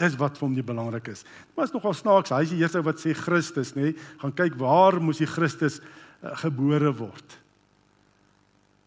Dis 0.00 0.16
wat 0.18 0.38
vir 0.38 0.46
hom 0.48 0.56
die 0.56 0.66
belangrik 0.66 1.12
is. 1.12 1.22
Maar 1.54 1.68
is 1.68 1.74
nogal 1.74 1.94
snaaks, 1.94 2.32
hy 2.34 2.42
is 2.46 2.54
die 2.54 2.62
eerste 2.64 2.82
wat 2.82 2.98
sê 3.02 3.14
Christus, 3.14 3.74
nê? 3.76 3.92
Gaan 4.22 4.34
kyk 4.34 4.56
waar 4.58 4.98
moes 5.02 5.20
die 5.22 5.30
Christus 5.30 5.78
uh, 5.78 6.32
gebore 6.42 6.90
word. 6.98 7.38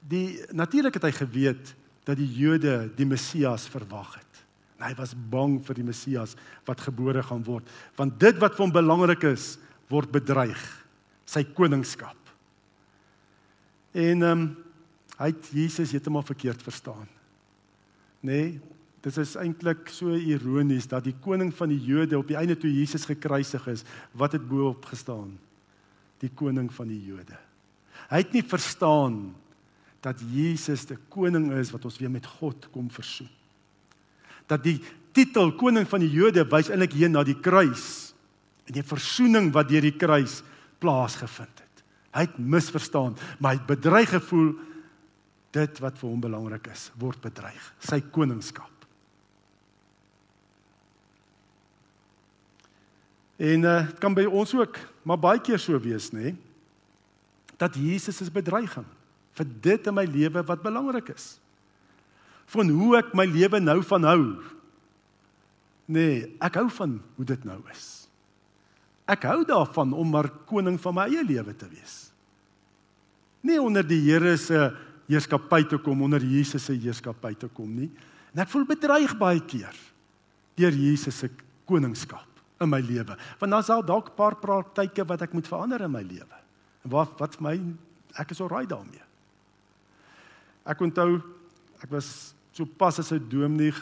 Die 0.05 0.41
natuurlik 0.53 0.98
het 1.00 1.08
hy 1.08 1.13
geweet 1.15 1.72
dat 2.05 2.20
die 2.20 2.29
Jode 2.38 2.89
die 2.98 3.08
Messias 3.10 3.70
verwag 3.72 4.17
het. 4.20 4.25
Hy 4.82 4.91
was 4.98 5.13
bang 5.15 5.55
vir 5.63 5.77
die 5.77 5.88
Messias 5.88 6.36
wat 6.67 6.84
gebore 6.84 7.24
gaan 7.24 7.44
word, 7.48 7.67
want 7.96 8.17
dit 8.20 8.39
wat 8.41 8.58
vir 8.58 8.65
hom 8.65 8.74
belangrik 8.75 9.24
is, 9.32 9.55
word 9.91 10.12
bedreig, 10.12 10.62
sy 11.25 11.46
koningskap. 11.55 12.17
En 13.96 14.22
ehm 14.22 14.32
um, 14.32 14.46
hy 15.15 15.29
het 15.32 15.46
Jesus 15.55 15.94
heeltemal 15.96 16.25
verkeerd 16.27 16.60
verstaan. 16.60 17.05
Nê? 18.20 18.27
Nee, 18.27 18.74
dit 19.05 19.17
is 19.22 19.36
eintlik 19.39 19.88
so 19.94 20.12
ironies 20.12 20.89
dat 20.91 21.05
die 21.05 21.13
koning 21.24 21.53
van 21.55 21.72
die 21.72 21.79
Jode 21.79 22.17
op 22.20 22.27
die 22.27 22.36
einde 22.36 22.58
toe 22.60 22.67
Jesus 22.67 23.05
gekruisig 23.08 23.63
is, 23.72 23.86
wat 24.12 24.36
het 24.36 24.44
bo 24.50 24.74
op 24.74 24.89
gestaan? 24.89 25.29
Die 26.20 26.32
koning 26.36 26.67
van 26.74 26.91
die 26.91 27.00
Jode. 27.05 27.38
Hy 28.10 28.20
het 28.25 28.36
nie 28.36 28.44
verstaan 28.44 29.22
dat 30.03 30.20
Jesus 30.34 30.84
die 30.89 31.00
koning 31.13 31.53
is 31.55 31.72
wat 31.72 31.88
ons 31.88 32.01
weer 32.01 32.12
met 32.12 32.27
God 32.27 32.67
kom 32.74 32.91
versoen 32.91 33.32
dat 34.52 34.64
die 34.66 34.80
titel 35.16 35.54
koning 35.56 35.88
van 35.90 36.04
die 36.04 36.12
Jode 36.12 36.44
wys 36.52 36.70
eintlik 36.70 36.96
hier 36.98 37.12
na 37.12 37.24
die 37.25 37.38
kruis 37.40 38.14
en 38.66 38.75
die 38.78 38.86
versoening 38.86 39.52
wat 39.56 39.70
deur 39.70 39.86
die 39.86 39.96
kruis 39.96 40.42
plaasgevind 40.82 41.62
het. 41.62 41.84
Hy 42.16 42.25
het 42.25 42.38
misverstaan, 42.40 43.16
maar 43.40 43.56
hy 43.56 43.60
het 43.60 43.70
bedreig 43.70 44.12
gevoel 44.16 44.54
dit 45.56 45.80
wat 45.84 46.00
vir 46.00 46.10
hom 46.10 46.24
belangrik 46.24 46.68
is, 46.74 46.90
word 47.00 47.22
bedreig, 47.24 47.62
sy 47.80 48.02
koningskap. 48.16 48.72
En 53.40 53.68
uh 53.68 53.80
kan 54.00 54.16
by 54.16 54.25
ons 54.28 54.54
ook 54.56 54.78
maar 55.04 55.20
baie 55.20 55.42
keer 55.44 55.60
so 55.60 55.78
wees, 55.80 56.10
nê? 56.16 56.34
Dat 57.60 57.75
Jesus 57.75 58.22
is 58.24 58.32
bedreiging 58.32 58.88
vir 59.36 59.48
dit 59.64 59.88
in 59.88 59.96
my 59.96 60.06
lewe 60.08 60.44
wat 60.48 60.64
belangrik 60.64 61.12
is 61.16 61.36
van 62.54 62.70
hoe 62.70 62.98
ek 63.00 63.14
my 63.18 63.25
lewe 63.30 63.60
nou 63.60 63.80
van 63.84 64.04
hou. 64.04 64.24
Nee, 65.86 66.25
ek 66.42 66.58
hou 66.62 66.68
van 66.70 66.98
hoe 67.18 67.25
dit 67.25 67.46
nou 67.46 67.60
is. 67.74 68.06
Ek 69.10 69.28
hou 69.30 69.44
daarvan 69.46 69.94
om 69.94 70.10
maar 70.10 70.32
koning 70.50 70.80
van 70.82 70.98
my 70.98 71.08
eie 71.12 71.24
lewe 71.25 71.54
te 71.54 71.70
wees. 71.70 72.10
Nie 73.46 73.60
onder 73.62 73.86
die 73.86 74.02
Here 74.02 74.34
se 74.42 74.72
heerskappy 75.06 75.62
te 75.70 75.78
kom, 75.78 76.02
onder 76.02 76.24
Jesus 76.25 76.66
se 76.66 76.74
heerskappy 76.74 77.36
te 77.38 77.50
kom 77.54 77.70
nie. 77.70 77.92
En 78.34 78.42
ek 78.42 78.50
voel 78.50 78.66
bedreig 78.68 79.14
baie 79.20 79.42
keer 79.46 79.75
deur 80.58 80.74
Jesus 80.74 81.20
se 81.22 81.30
koningskap 81.70 82.36
in 82.64 82.72
my 82.72 82.80
lewe. 82.82 83.18
Want 83.40 83.52
dan 83.52 83.64
sal 83.64 83.84
dalk 83.86 84.10
'n 84.10 84.16
paar 84.16 84.36
praktyke 84.36 85.06
wat 85.06 85.22
ek 85.22 85.34
moet 85.34 85.48
verander 85.48 85.82
in 85.82 85.92
my 85.92 86.02
lewe. 86.02 86.38
En 86.84 86.90
wat 86.90 87.20
wat 87.20 87.36
vir 87.36 87.44
my 87.44 87.56
ek 88.18 88.32
is 88.32 88.42
alraai 88.42 88.66
daarmee. 88.66 89.04
Ek 90.66 90.82
onthou 90.82 91.22
ek 91.84 91.92
was 91.92 92.35
so 92.55 92.63
pas 92.65 93.00
as 93.00 93.12
'n 93.12 93.27
dominee 93.27 93.74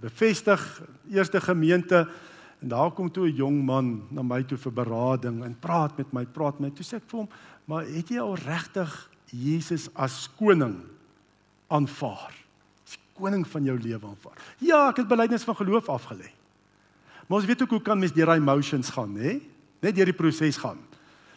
bevestig 0.00 0.82
eerste 1.10 1.40
gemeente 1.40 2.08
en 2.58 2.68
daar 2.68 2.90
kom 2.90 3.10
toe 3.10 3.28
'n 3.28 3.36
jong 3.36 3.64
man 3.64 4.06
na 4.10 4.22
my 4.22 4.42
toe 4.42 4.58
vir 4.58 4.72
berading 4.72 5.44
en 5.44 5.58
praat 5.58 5.96
met 5.96 6.12
my 6.12 6.26
praat 6.26 6.58
met 6.58 6.70
my. 6.70 6.76
Toe 6.76 6.84
sê 6.84 6.96
ek 6.96 7.08
vir 7.10 7.20
hom 7.20 7.28
maar 7.64 7.84
het 7.84 8.08
jy 8.08 8.18
al 8.18 8.34
regtig 8.34 9.10
Jesus 9.30 9.88
as 9.94 10.28
koning 10.36 10.82
aanvaar? 11.68 12.34
As 12.86 12.98
koning 13.14 13.46
van 13.46 13.64
jou 13.64 13.78
lewe 13.78 14.06
aanvaar? 14.06 14.38
Ja 14.58 14.88
ek 14.88 14.96
het 14.96 15.08
belydenis 15.08 15.44
van 15.44 15.56
geloof 15.56 15.86
afgelê. 15.88 16.30
Maar 17.28 17.38
ons 17.38 17.46
weet 17.46 17.62
ook 17.62 17.70
hoe 17.70 17.82
kan 17.82 17.98
mens 17.98 18.12
deur 18.12 18.26
daai 18.26 18.38
emotions 18.38 18.90
gaan 18.90 19.14
nê 19.14 19.40
net 19.80 19.94
deur 19.94 20.04
die 20.04 20.12
proses 20.12 20.56
gaan. 20.56 20.78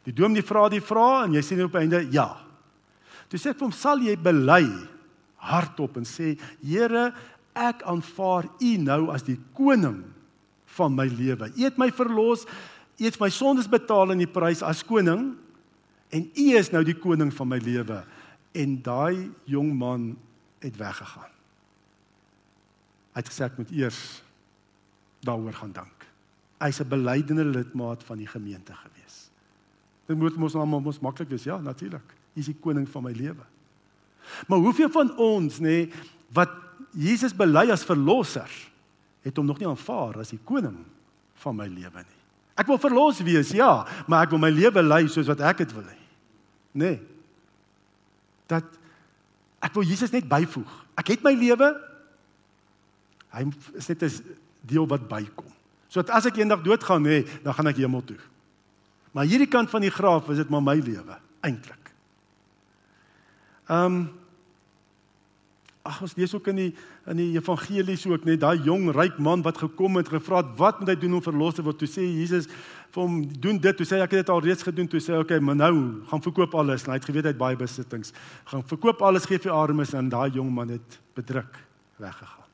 Die 0.04 0.14
dominee 0.14 0.44
vra 0.44 0.70
die 0.70 0.82
vrae 0.82 1.26
en 1.26 1.34
jy 1.34 1.42
sê 1.42 1.64
op 1.64 1.76
einde 1.76 2.08
ja. 2.12 2.38
Toe 3.28 3.40
sê 3.40 3.50
ek 3.50 3.58
vir 3.58 3.68
hom 3.68 3.72
sal 3.72 4.00
jy 4.00 4.16
bely 4.18 4.90
hardop 5.40 5.98
en 6.00 6.08
sê 6.08 6.36
Here, 6.62 7.10
ek 7.56 7.84
aanvaar 7.88 8.50
U 8.60 8.72
nou 8.84 9.02
as 9.14 9.26
die 9.28 9.40
koning 9.58 10.04
van 10.78 10.96
my 10.96 11.08
lewe. 11.10 11.50
U 11.50 11.64
het 11.66 11.80
my 11.82 11.90
verlos, 11.96 12.46
U 13.00 13.06
het 13.06 13.20
my 13.20 13.30
sondes 13.32 13.70
betaal 13.72 14.14
in 14.16 14.24
die 14.24 14.32
prys 14.32 14.64
as 14.66 14.84
koning 14.86 15.34
en 16.12 16.26
U 16.26 16.48
is 16.60 16.72
nou 16.74 16.84
die 16.88 16.98
koning 16.98 17.32
van 17.36 17.52
my 17.52 17.60
lewe. 17.64 18.02
En 18.56 18.80
daai 18.84 19.30
jong 19.50 19.74
man 19.78 20.12
het 20.64 20.76
weggegaan. 20.80 21.32
Hy 23.14 23.22
het 23.22 23.30
gesê 23.32 23.46
ek 23.48 23.58
moet 23.60 23.72
eers 23.74 24.00
daaroor 25.26 25.56
gaan 25.56 25.74
dink. 25.76 26.06
Hy's 26.60 26.80
'n 26.82 26.90
belydende 26.90 27.46
lidmaat 27.46 28.04
van 28.04 28.18
die 28.18 28.28
gemeente 28.28 28.74
gewees. 28.74 29.30
Dit 30.08 30.18
moet 30.18 30.36
mos 30.36 30.54
nou 30.54 30.66
mos 30.66 31.00
maklik 31.00 31.30
wees, 31.30 31.44
ja, 31.44 31.58
natuurlik. 31.58 32.16
Hy 32.34 32.40
is 32.40 32.46
die 32.46 32.60
koning 32.60 32.90
van 32.90 33.04
my 33.04 33.12
lewe. 33.12 33.46
Maar 34.48 34.64
hoeveel 34.64 34.90
van 34.94 35.12
ons 35.18 35.60
nê 35.60 35.88
wat 36.34 36.52
Jesus 36.94 37.36
bely 37.36 37.70
as 37.72 37.86
verlosser 37.86 38.50
het 39.26 39.38
hom 39.38 39.46
nog 39.46 39.60
nie 39.60 39.68
aanvaar 39.68 40.22
as 40.24 40.32
die 40.34 40.42
koning 40.46 40.78
van 41.44 41.56
my 41.56 41.68
lewe 41.68 42.04
nie. 42.04 42.18
Ek 42.60 42.68
wil 42.68 42.80
verlos 42.82 43.22
wees, 43.24 43.54
ja, 43.56 43.86
maar 44.08 44.26
ek 44.26 44.34
wil 44.34 44.42
my 44.42 44.50
lewe 44.52 44.84
lei 44.84 45.06
soos 45.08 45.30
wat 45.32 45.44
ek 45.48 45.64
dit 45.64 45.76
wil 45.76 45.86
hê. 45.88 45.96
Nê. 46.80 46.92
Dat 48.52 48.66
ek 49.64 49.76
wil 49.78 49.88
Jesus 49.88 50.12
net 50.12 50.28
byvoeg. 50.28 50.74
Ek 51.00 51.14
het 51.14 51.24
my 51.24 51.32
lewe. 51.38 51.72
Hy 53.32 53.46
is 53.80 53.88
net 53.88 54.04
'n 54.04 54.38
deel 54.62 54.88
wat 54.88 55.08
bykom. 55.08 55.48
So 55.88 56.02
dat 56.02 56.14
as 56.16 56.26
ek 56.26 56.38
eendag 56.38 56.62
doodgaan 56.62 57.02
nê, 57.02 57.26
dan 57.44 57.54
gaan 57.54 57.68
ek 57.68 57.78
hemel 57.78 58.04
toe. 58.04 58.20
Maar 59.12 59.26
hierdie 59.26 59.48
kant 59.50 59.70
van 59.70 59.82
die 59.82 59.92
graf 59.92 60.30
is 60.30 60.38
dit 60.38 60.50
maar 60.50 60.62
my 60.62 60.76
lewe 60.76 61.18
eintlik. 61.42 61.92
Ehm 63.70 63.86
um, 63.86 64.19
Ag 65.90 66.04
ons 66.06 66.14
lees 66.20 66.34
ook 66.38 66.48
in 66.52 66.60
die 66.60 66.72
in 67.10 67.18
die 67.18 67.32
evangelies 67.40 68.04
ook 68.06 68.28
net 68.28 68.44
daai 68.44 68.60
jong 68.62 68.92
ryk 68.94 69.18
man 69.18 69.42
wat 69.46 69.58
gekom 69.58 69.98
het 69.98 70.12
gevra 70.12 70.44
het 70.44 70.52
wat 70.60 70.82
moet 70.82 70.92
hy 70.94 70.98
doen 71.02 71.18
om 71.18 71.24
verlos 71.26 71.58
te 71.58 71.66
word? 71.66 71.80
Toe 71.82 71.90
sê 71.90 72.06
Jesus 72.06 72.46
vir 72.94 73.02
hom 73.02 73.22
doen 73.26 73.58
dit. 73.62 73.78
Toe 73.78 73.88
sê 73.88 73.98
hy 73.98 74.06
ek 74.06 74.14
het 74.14 74.26
dit 74.26 74.34
al 74.34 74.44
reeds 74.46 74.66
gedoen. 74.66 74.90
Toe 74.90 75.02
sê 75.02 75.16
hy 75.16 75.24
okay, 75.24 75.40
maar 75.42 75.58
nou 75.58 75.74
gaan 76.12 76.22
verkoop 76.26 76.54
alles. 76.62 76.86
En 76.86 76.94
hy 76.94 77.00
het 77.00 77.08
geweet 77.10 77.26
hy 77.26 77.34
het 77.34 77.42
baie 77.42 77.58
besittings. 77.58 78.14
Gaan 78.52 78.66
verkoop 78.70 79.02
alles, 79.06 79.26
gee 79.30 79.42
vir 79.42 79.56
armes 79.56 79.96
en 79.98 80.12
daai 80.14 80.30
jong 80.38 80.52
man 80.54 80.76
het 80.76 81.00
bedruk 81.18 81.58
weggegaan. 81.98 82.50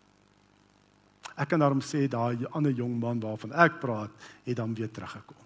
Ek 1.36 1.52
kan 1.52 1.60
daarom 1.60 1.84
sê 1.84 2.06
daai 2.08 2.48
ander 2.56 2.72
jong 2.72 2.96
man 3.00 3.20
waarvan 3.20 3.52
ek 3.66 3.82
praat, 3.82 4.30
het 4.46 4.56
dan 4.56 4.76
weer 4.78 4.92
teruggekom. 4.92 5.42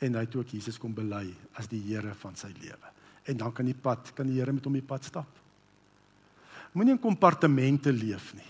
En 0.00 0.16
hy 0.16 0.24
het 0.24 0.36
ook 0.36 0.56
Jesus 0.56 0.80
kom 0.80 0.94
bely 0.96 1.26
as 1.60 1.68
die 1.68 1.82
Here 1.90 2.14
van 2.22 2.36
sy 2.40 2.48
lewe. 2.56 2.94
En 3.28 3.36
dan 3.36 3.52
kan 3.52 3.68
die 3.68 3.76
pad, 3.76 4.14
kan 4.16 4.28
die 4.30 4.38
Here 4.40 4.52
met 4.56 4.64
hom 4.64 4.78
die 4.78 4.86
pad 4.86 5.04
stap. 5.04 5.39
Moenie 6.72 6.94
in 6.94 7.02
kompartemente 7.02 7.92
leef 7.92 8.30
nie. 8.34 8.46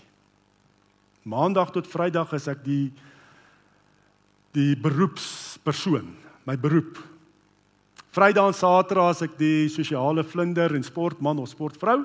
Maandag 1.25 1.71
tot 1.73 1.89
Vrydag 1.89 2.33
is 2.37 2.47
ek 2.51 2.63
die 2.65 2.91
die 4.51 4.75
beroepspersoon, 4.75 6.09
my 6.43 6.57
beroep. 6.59 6.97
Vrydag 8.11 8.49
en 8.51 8.57
Saterdag 8.57 9.13
is 9.15 9.21
ek 9.29 9.37
die 9.39 9.69
sosiale 9.71 10.25
vlinder 10.27 10.75
en 10.75 10.83
sportman 10.83 11.39
of 11.39 11.47
sportvrou. 11.47 12.01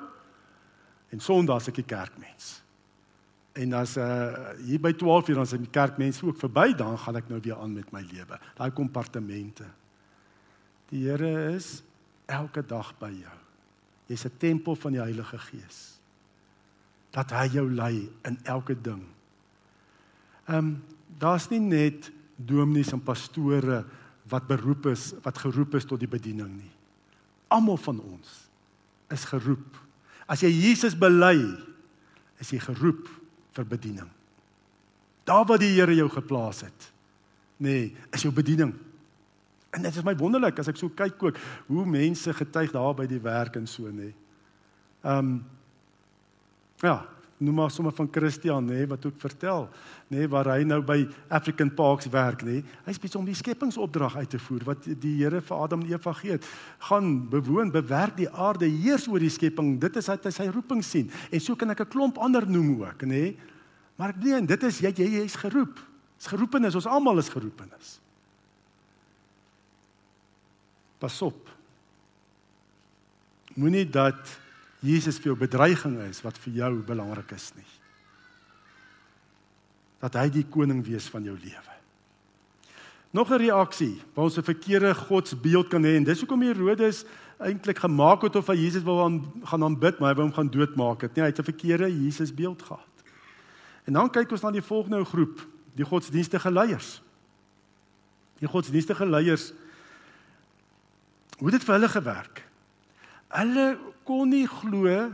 En 1.10 1.22
Sondag 1.22 1.64
is 1.64 1.72
ek 1.72 1.80
die 1.80 1.88
kerkmens. 1.90 2.52
En 3.56 3.74
as 3.74 3.96
uh 3.98 4.54
hier 4.62 4.78
by 4.80 4.92
12 4.94 5.32
uur 5.32 5.40
dan 5.40 5.48
is 5.48 5.56
die 5.56 5.74
kerkmense 5.74 6.22
ook 6.28 6.38
verby, 6.38 6.70
dan 6.78 6.94
gaan 7.02 7.18
ek 7.18 7.28
nou 7.32 7.40
weer 7.42 7.58
aan 7.58 7.74
met 7.74 7.90
my 7.92 8.04
lewe. 8.06 8.38
Daai 8.54 8.70
kompartemente. 8.70 9.66
Die 10.92 11.02
Here 11.08 11.50
is 11.56 11.82
elke 12.30 12.62
dag 12.62 12.94
by 13.00 13.10
jou. 13.10 13.36
Jy's 14.06 14.24
'n 14.24 14.38
tempel 14.38 14.76
van 14.76 14.92
die 14.92 15.02
Heilige 15.02 15.38
Gees 15.50 15.95
dat 17.16 17.32
hy 17.32 17.46
jou 17.56 17.64
lei 17.72 18.04
in 18.28 18.36
elke 18.44 18.76
ding. 18.76 19.02
Ehm 20.46 20.58
um, 20.58 20.76
daar's 21.16 21.48
nie 21.48 21.62
net 21.62 22.10
dominees 22.36 22.92
en 22.92 23.00
pastore 23.00 23.78
wat 24.28 24.44
beroep 24.46 24.90
is 24.90 25.14
wat 25.24 25.38
geroep 25.38 25.78
is 25.78 25.86
tot 25.88 26.00
die 26.02 26.10
bediening 26.10 26.50
nie. 26.58 26.72
Almal 27.48 27.78
van 27.80 28.02
ons 28.02 28.34
is 29.14 29.24
geroep. 29.30 29.78
As 30.28 30.42
jy 30.44 30.50
Jesus 30.50 30.96
bely, 30.98 31.38
is 32.42 32.50
jy 32.52 32.60
geroep 32.60 33.08
vir 33.56 33.64
bediening. 33.70 34.10
Daar 35.24 35.46
waar 35.46 35.62
die 35.62 35.72
Here 35.72 35.94
jou 35.94 36.08
geplaas 36.12 36.60
het, 36.66 36.90
nê, 37.56 37.70
nee, 37.70 37.96
is 38.12 38.26
jou 38.26 38.32
bediening. 38.34 38.74
En 39.72 39.82
dit 39.82 39.96
is 39.96 40.04
my 40.04 40.14
wonderlik 40.18 40.58
as 40.60 40.68
ek 40.68 40.76
so 40.80 40.92
kyk 40.92 41.22
ook 41.22 41.40
hoe 41.70 41.86
mense 41.88 42.32
getuig 42.34 42.74
daar 42.74 42.94
by 42.98 43.06
die 43.08 43.22
werk 43.22 43.56
en 43.56 43.66
so 43.66 43.88
nê. 43.88 44.10
Nee. 44.10 44.14
Ehm 45.06 45.18
um, 45.18 45.36
Ja, 46.82 47.06
noem 47.38 47.54
maar 47.54 47.70
sommer 47.70 47.92
van 47.92 48.08
Christian 48.12 48.66
nê 48.68 48.86
wat 48.88 49.04
ook 49.06 49.18
vertel 49.20 49.68
nê 50.12 50.26
waar 50.30 50.48
hy 50.54 50.62
nou 50.64 50.78
by 50.86 51.02
African 51.28 51.72
Parks 51.74 52.06
werk 52.12 52.44
nê. 52.46 52.60
Hy's 52.86 53.00
besig 53.02 53.18
om 53.18 53.26
die 53.26 53.36
skepingsopdrag 53.36 54.16
uit 54.22 54.30
te 54.30 54.38
voer 54.38 54.62
wat 54.68 54.86
die 54.86 55.16
Here 55.18 55.40
vir 55.42 55.64
Adam 55.64 55.82
en 55.82 55.90
Eva 55.90 56.12
gee 56.20 56.36
het. 56.36 56.46
Gaan 56.88 57.26
bewoon, 57.32 57.72
bewerk 57.74 58.16
die 58.20 58.30
aarde, 58.30 58.68
heers 58.70 59.08
oor 59.10 59.20
die 59.20 59.32
skepping. 59.32 59.74
Dit 59.82 59.98
is 59.98 60.08
wat 60.12 60.28
hy 60.28 60.32
sy 60.36 60.46
roeping 60.52 60.84
sien. 60.86 61.10
En 61.30 61.42
so 61.42 61.56
kan 61.56 61.70
ek 61.70 61.80
'n 61.80 61.92
klomp 61.92 62.18
ander 62.18 62.46
noem 62.46 62.82
ook 62.82 63.02
nê. 63.02 63.36
Maar 63.96 64.10
ek 64.10 64.22
meen, 64.22 64.46
dit 64.46 64.62
is 64.62 64.78
jy 64.78 64.92
jy 64.96 65.24
is 65.24 65.36
geroep. 65.36 65.80
Dis 66.16 66.26
geroepenis, 66.26 66.74
ons 66.74 66.86
almal 66.86 67.18
is 67.18 67.28
geroepenis. 67.28 68.00
Pas 70.98 71.22
op. 71.22 71.48
Moenie 73.56 73.88
dat 73.88 74.38
Jesus 74.86 75.18
vir 75.18 75.32
jou 75.32 75.38
bedreiging 75.40 75.98
is 76.06 76.22
wat 76.24 76.38
vir 76.38 76.60
jou 76.62 76.72
belangrik 76.86 77.32
is 77.36 77.50
nie. 77.56 77.70
Dat 80.02 80.14
hy 80.20 80.28
die 80.30 80.44
koning 80.44 80.84
wees 80.86 81.08
van 81.10 81.24
jou 81.26 81.34
lewe. 81.34 81.74
Nog 83.10 83.30
'n 83.30 83.40
reaksie 83.40 84.02
waar 84.14 84.24
ons 84.24 84.38
'n 84.38 84.42
verkeerde 84.42 84.94
godsbeeld 84.94 85.68
kan 85.68 85.82
hê 85.82 85.96
en 85.96 86.04
dis 86.04 86.20
hoekom 86.20 86.42
Herodes 86.42 87.04
eintlik 87.38 87.78
gemaak 87.78 88.22
het 88.22 88.36
of 88.36 88.46
hy 88.46 88.54
Jesus 88.54 88.82
wil 88.82 89.04
aan, 89.04 89.32
gaan 89.44 89.62
aanbid, 89.62 89.98
maar 89.98 90.10
hy 90.10 90.16
wou 90.16 90.26
hom 90.26 90.34
gaan 90.34 90.50
doodmaak 90.50 91.00
het. 91.00 91.14
Nee, 91.14 91.24
hy 91.24 91.30
het 91.30 91.38
'n 91.38 91.52
verkeerde 91.52 92.04
Jesusbeeld 92.04 92.62
gehad. 92.62 93.04
En 93.84 93.92
dan 93.92 94.10
kyk 94.10 94.30
ons 94.30 94.42
na 94.42 94.50
die 94.50 94.62
volgende 94.62 95.04
groep, 95.04 95.46
die 95.74 95.84
godsdienstige 95.84 96.50
leiers. 96.50 97.02
Die 98.38 98.48
godsdienstige 98.48 99.06
leiers 99.06 99.52
hoe 101.38 101.50
dit 101.50 101.64
vir 101.64 101.74
hulle 101.74 101.88
gewerk? 101.88 102.44
Hulle 103.28 103.78
kon 104.06 104.30
nie 104.30 104.46
glo 104.46 105.10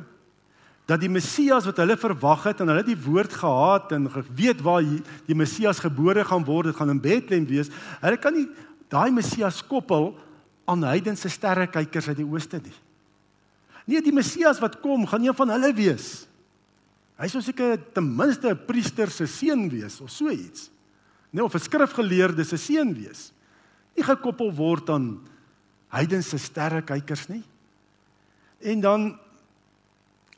dat 0.89 1.01
die 1.01 1.11
Messias 1.11 1.65
wat 1.69 1.79
hulle 1.81 1.97
verwag 1.97 2.45
het 2.51 2.61
en 2.61 2.69
hulle 2.69 2.83
het 2.83 2.91
die 2.91 3.05
woord 3.05 3.33
gehad 3.39 3.93
en 3.97 4.11
geweet 4.11 4.61
waar 4.65 4.83
die 4.83 5.37
Messias 5.39 5.81
gebore 5.81 6.25
gaan 6.27 6.45
word, 6.45 6.69
dit 6.69 6.77
gaan 6.77 6.93
in 6.93 7.01
Bethlehem 7.01 7.47
wees. 7.49 7.71
Hulle 8.03 8.19
kan 8.21 8.35
nie 8.37 8.49
daai 8.93 9.11
Messias 9.15 9.63
koppel 9.65 10.11
aan 10.69 10.85
heidense 10.85 11.31
sterrekykers 11.33 12.11
uit 12.13 12.21
die 12.21 12.29
ooste 12.29 12.61
nie. 12.61 12.75
Nee, 13.87 14.03
die 14.03 14.15
Messias 14.15 14.61
wat 14.63 14.79
kom, 14.83 15.07
gaan 15.09 15.25
een 15.25 15.35
van 15.35 15.55
hulle 15.55 15.73
wees. 15.75 16.27
Hy 17.19 17.29
sou 17.31 17.43
seker 17.43 17.79
ten 17.95 18.07
minste 18.17 18.51
'n 18.51 18.67
priester 18.67 19.11
se 19.11 19.27
seun 19.27 19.69
wees 19.71 20.01
of 20.01 20.11
so 20.11 20.29
iets. 20.31 20.71
Nee, 21.31 21.45
of 21.45 21.55
'n 21.55 21.59
skrifgeleerde 21.59 22.45
se 22.45 22.57
seun 22.57 22.95
wees. 22.95 23.33
Nie 23.97 24.05
gekoppel 24.05 24.53
word 24.53 24.91
aan 24.91 25.21
heidense 25.89 26.39
sterrekykers 26.39 27.29
nie. 27.29 27.43
En 28.63 28.81
dan 28.81 29.19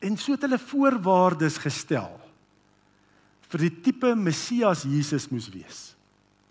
en 0.05 0.17
so 0.21 0.37
het 0.37 0.45
hulle 0.45 0.61
voorwaardes 0.61 1.57
gestel 1.63 2.13
vir 3.55 3.69
die 3.69 3.75
tipe 3.87 4.11
Messias 4.19 4.83
Jesus 4.89 5.29
moes 5.31 5.47
wees. 5.53 5.95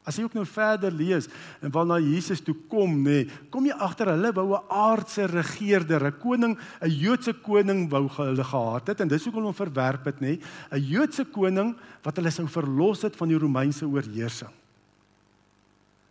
As 0.04 0.18
jy 0.18 0.26
ook 0.26 0.36
nou 0.36 0.44
verder 0.48 0.92
lees 0.92 1.30
en 1.64 1.72
waarna 1.72 1.96
Jesus 2.04 2.42
toe 2.44 2.56
kom, 2.72 2.98
nê, 3.06 3.24
nee, 3.24 3.44
kom 3.52 3.68
jy 3.68 3.76
agter 3.86 4.12
hulle 4.12 4.34
wou 4.36 4.56
'n 4.56 4.66
aardse 4.68 5.28
regerder, 5.28 6.08
'n 6.08 6.20
koning, 6.20 6.58
'n 6.82 6.90
Joodse 6.90 7.34
koning 7.34 7.90
wou 7.90 8.08
hulle 8.08 8.44
gehad 8.44 8.88
het 8.88 9.02
en 9.02 9.08
dis 9.08 9.24
hoekom 9.24 9.44
hulle 9.44 9.54
verwerp 9.54 10.06
het, 10.06 10.20
nê, 10.20 10.40
'n 10.72 10.80
Joodse 10.82 11.26
koning 11.26 11.76
wat 12.04 12.16
hulle 12.18 12.32
sou 12.32 12.48
verlos 12.48 13.02
het 13.04 13.16
van 13.16 13.28
die 13.28 13.38
Romeinse 13.38 13.86
oorheersing. 13.86 14.52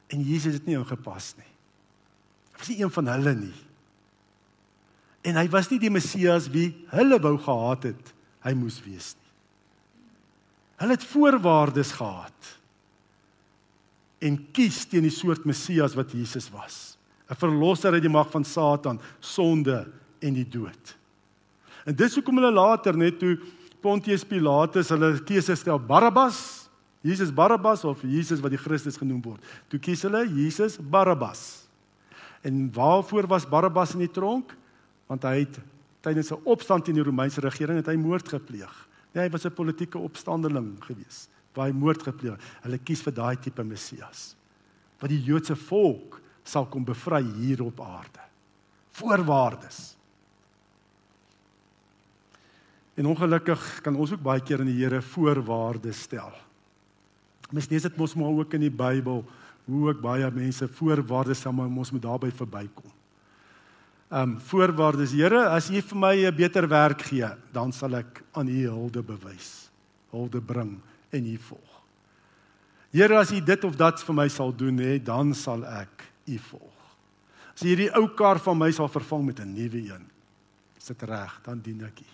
En 0.08 0.20
Jesus 0.20 0.54
het 0.54 0.66
nie 0.66 0.76
ingepas 0.76 1.34
nie. 1.36 1.52
Hy 2.52 2.58
was 2.58 2.68
nie 2.68 2.80
een 2.82 2.90
van 2.90 3.06
hulle 3.06 3.34
nie. 3.34 3.71
En 5.22 5.38
hy 5.38 5.46
was 5.52 5.70
nie 5.70 5.78
die 5.82 5.92
Messias 5.92 6.48
wie 6.50 6.72
hulle 6.90 7.18
wou 7.22 7.36
gehad 7.38 7.92
het 7.92 8.14
hy 8.42 8.54
moes 8.58 8.80
wees 8.82 9.12
nie. 9.14 9.30
Hulle 10.82 10.96
het 10.96 11.06
voorwaardes 11.06 11.92
gehad 11.94 12.48
en 14.22 14.38
kies 14.54 14.84
teen 14.86 15.06
die 15.06 15.14
soort 15.14 15.46
Messias 15.46 15.94
wat 15.98 16.14
Jesus 16.14 16.48
was. 16.50 16.96
'n 17.30 17.38
Verlosser 17.38 17.94
uit 17.94 18.02
die 18.02 18.12
mag 18.12 18.30
van 18.30 18.44
Satan, 18.44 19.00
sonde 19.20 19.86
en 20.20 20.34
die 20.34 20.46
dood. 20.48 20.96
En 21.86 21.94
dis 21.94 22.14
hoekom 22.14 22.38
hulle 22.38 22.52
later 22.52 22.96
net 22.96 23.18
toe 23.18 23.38
Pontius 23.82 24.24
Pilatus 24.24 24.92
hulle 24.94 25.16
keuse 25.26 25.56
stel 25.58 25.78
Barabbas, 25.78 26.68
Jesus 27.02 27.32
Barabbas 27.34 27.84
of 27.84 28.02
Jesus 28.02 28.40
wat 28.40 28.54
die 28.54 28.60
Christus 28.60 28.96
genoem 28.96 29.22
word. 29.24 29.42
Toe 29.68 29.80
kies 29.82 30.04
hulle 30.06 30.22
Jesus 30.28 30.78
Barabbas. 30.78 31.66
En 32.46 32.68
waarvoor 32.74 33.26
was 33.26 33.46
Barabbas 33.46 33.94
in 33.94 34.04
die 34.04 34.10
tronk? 34.10 34.54
Want 35.12 35.28
hy 35.28 35.42
het 35.44 35.60
tydens 36.02 36.32
'n 36.32 36.40
opstand 36.48 36.84
teen 36.84 36.96
die 36.96 37.04
Romeinse 37.04 37.40
regering 37.40 37.78
het 37.78 37.86
hy 37.86 37.96
moord 37.96 38.28
gepleeg. 38.28 38.72
Nee, 39.12 39.24
hy 39.24 39.30
was 39.30 39.44
'n 39.44 39.52
politieke 39.52 39.98
opstandeling 39.98 40.76
gewees 40.80 41.28
waar 41.54 41.66
hy 41.68 41.72
moord 41.72 42.02
gepleeg. 42.02 42.40
Hulle 42.62 42.78
kies 42.78 43.02
vir 43.02 43.12
daai 43.12 43.36
tipe 43.36 43.62
Messias 43.62 44.36
wat 44.98 45.10
die 45.10 45.22
Joodse 45.22 45.56
volk 45.56 46.20
sal 46.44 46.66
kom 46.66 46.84
bevry 46.84 47.22
hier 47.22 47.62
op 47.62 47.80
aarde. 47.80 48.22
Voorwaardes. 48.92 49.96
En 52.94 53.06
ongelukkig 53.06 53.80
kan 53.82 53.96
ons 53.96 54.12
ook 54.12 54.22
baie 54.22 54.40
keer 54.40 54.60
in 54.60 54.66
die 54.66 54.84
Here 54.84 55.02
voorwaardes 55.02 56.02
stel. 56.02 56.32
Mens 57.50 57.68
lees 57.68 57.82
dit 57.82 57.96
mos 57.96 58.14
maar 58.14 58.28
ook 58.28 58.54
in 58.54 58.60
die 58.60 58.70
Bybel 58.70 59.24
hoe 59.64 59.88
ook 59.88 60.00
baie 60.00 60.30
mense 60.30 60.68
voorwaardes 60.68 61.38
stel 61.38 61.52
maar 61.52 61.66
ons 61.66 61.90
moet 61.90 62.02
daarby 62.02 62.30
verbykom 62.30 62.91
um 64.12 64.36
voorwaardes. 64.40 65.14
Here, 65.16 65.48
as 65.48 65.70
U 65.70 65.80
vir 65.80 65.98
my 65.98 66.14
'n 66.26 66.36
beter 66.36 66.68
werk 66.68 67.02
gee, 67.02 67.28
dan 67.52 67.72
sal 67.72 67.94
ek 67.94 68.22
aan 68.32 68.48
U 68.48 68.68
hulde 68.68 69.02
bewys, 69.02 69.70
hulde 70.10 70.40
bring 70.40 70.80
en 71.10 71.26
U 71.26 71.38
volg. 71.38 71.82
Here, 72.92 73.16
as 73.16 73.32
U 73.32 73.40
dit 73.40 73.64
of 73.64 73.76
dat 73.76 74.02
vir 74.02 74.14
my 74.14 74.28
sal 74.28 74.52
doen, 74.52 74.78
hè, 74.78 74.98
dan 74.98 75.34
sal 75.34 75.64
ek 75.64 76.04
U 76.28 76.38
volg. 76.38 76.96
As 77.54 77.62
hierdie 77.62 77.90
ou 77.96 78.08
kar 78.08 78.38
van 78.38 78.58
my 78.58 78.70
sal 78.70 78.88
vervang 78.88 79.24
met 79.24 79.40
'n 79.40 79.54
nuwe 79.54 79.80
een, 79.92 80.10
is 80.76 80.84
dit 80.84 81.02
reg, 81.02 81.40
dan 81.42 81.60
dien 81.60 81.82
ek 81.84 82.00
U. 82.00 82.10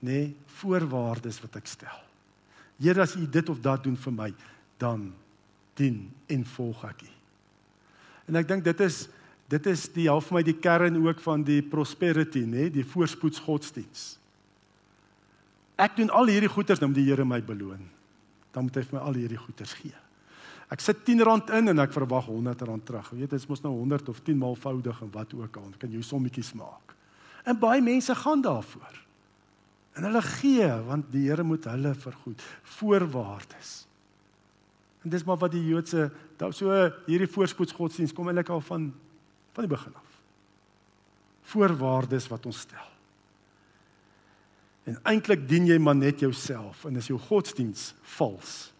Nee, 0.00 0.36
voorwaardes 0.46 1.40
wat 1.40 1.56
ek 1.56 1.66
stel. 1.66 2.00
Here, 2.78 3.00
as 3.00 3.16
U 3.16 3.26
dit 3.26 3.48
of 3.48 3.60
dat 3.60 3.84
doen 3.84 3.96
vir 3.96 4.12
my, 4.12 4.34
dan 4.78 5.14
dien 5.74 6.12
en 6.26 6.44
volg 6.44 6.84
ek 6.84 7.02
U. 7.02 7.10
En 8.28 8.36
ek 8.36 8.48
dink 8.48 8.64
dit 8.64 8.80
is 8.80 9.08
dit 9.52 9.66
is 9.68 9.84
die 9.92 10.08
half 10.08 10.30
my 10.32 10.40
die 10.46 10.56
kern 10.56 10.96
ook 11.02 11.20
van 11.20 11.42
die 11.44 11.60
prosperity, 11.62 12.44
nê, 12.48 12.70
die 12.72 12.86
voorspoedsgodsdiens. 12.88 14.14
Ek 15.82 15.98
doen 15.98 16.12
al 16.14 16.30
hierdie 16.32 16.50
goeders 16.52 16.80
nou 16.80 16.88
om 16.90 16.96
die 16.96 17.04
Here 17.08 17.24
my 17.26 17.40
beloon. 17.44 17.82
Dan 18.52 18.68
moet 18.68 18.78
hy 18.78 18.84
vir 18.86 18.98
my 18.98 19.04
al 19.08 19.18
hierdie 19.18 19.40
goeders 19.40 19.74
gee. 19.80 19.94
Ek 20.72 20.80
sit 20.80 21.02
10 21.04 21.20
rand 21.26 21.50
in 21.52 21.68
en 21.72 21.84
ek 21.84 21.92
verwag 21.92 22.30
100 22.30 22.64
rand 22.68 22.84
terug. 22.88 23.10
Weet, 23.12 23.28
dit 23.28 23.40
is 23.40 23.48
mos 23.50 23.60
nou 23.64 23.74
100 23.74 24.08
of 24.08 24.22
10 24.24 24.38
maalvoudig 24.40 25.02
en 25.04 25.12
wat 25.12 25.34
ook 25.36 25.60
al. 25.60 25.70
Kan 25.80 25.92
jy 25.92 26.00
sommetjies 26.06 26.54
maak. 26.56 26.94
En 27.44 27.58
baie 27.60 27.82
mense 27.84 28.14
gaan 28.22 28.44
daarvoor. 28.44 29.00
En 29.98 30.06
hulle 30.08 30.22
gee 30.38 30.68
want 30.86 31.10
die 31.12 31.26
Here 31.28 31.44
moet 31.44 31.68
hulle 31.68 31.92
vergoed. 32.06 32.44
Voorwaardes. 32.78 33.82
En 35.04 35.12
dis 35.12 35.24
maar 35.28 35.40
wat 35.42 35.52
die 35.52 35.64
Joodse 35.66 36.08
so 36.56 36.72
hierdie 37.06 37.28
voorspoedsgodsdiens 37.30 38.14
kom 38.16 38.30
eintlik 38.30 38.48
al 38.54 38.62
van 38.64 38.88
van 39.52 39.66
die 39.66 39.72
begin 39.72 39.94
af. 39.94 40.18
Voorwaardes 41.52 42.28
wat 42.32 42.46
ons 42.48 42.62
stel. 42.64 42.88
En 44.88 44.98
eintlik 45.06 45.44
dien 45.48 45.68
jy 45.68 45.78
maar 45.78 45.98
net 45.98 46.22
jouself 46.24 46.86
en 46.88 46.98
is 46.98 47.10
jou 47.10 47.18
godsdiens 47.20 47.92
vals. 48.16 48.72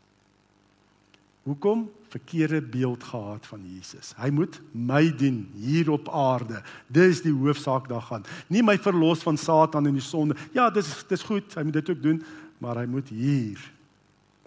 Hoekom? 1.43 1.89
Verkeerde 2.13 2.61
beeld 2.63 3.05
gehad 3.05 3.47
van 3.47 3.63
Jesus. 3.67 4.13
Hy 4.19 4.29
moet 4.31 4.61
my 4.71 5.03
dien 5.17 5.45
hier 5.59 5.91
op 5.91 6.11
aarde. 6.13 6.61
Dis 6.87 7.23
die 7.25 7.35
hoofsaak 7.35 7.89
daarvan. 7.91 8.27
Nie 8.53 8.63
my 8.63 8.77
verlos 8.79 9.25
van 9.27 9.39
Satan 9.41 9.89
en 9.91 9.97
die 9.99 10.05
sonde. 10.05 10.37
Ja, 10.55 10.69
dis 10.71 10.91
dis 11.11 11.25
goed. 11.27 11.55
Hy 11.55 11.65
moet 11.67 11.81
dit 11.81 11.91
ook 11.91 12.03
doen, 12.03 12.21
maar 12.63 12.83
hy 12.83 12.87
moet 12.91 13.11
hier 13.11 13.63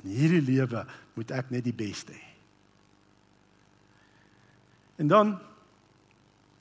in 0.05 0.13
hierdie 0.13 0.43
lewe 0.45 0.85
moet 1.17 1.31
ek 1.33 1.49
net 1.51 1.65
die 1.65 1.75
beste 1.75 2.13
hê. 2.13 2.23
En 5.01 5.09
dan 5.11 5.33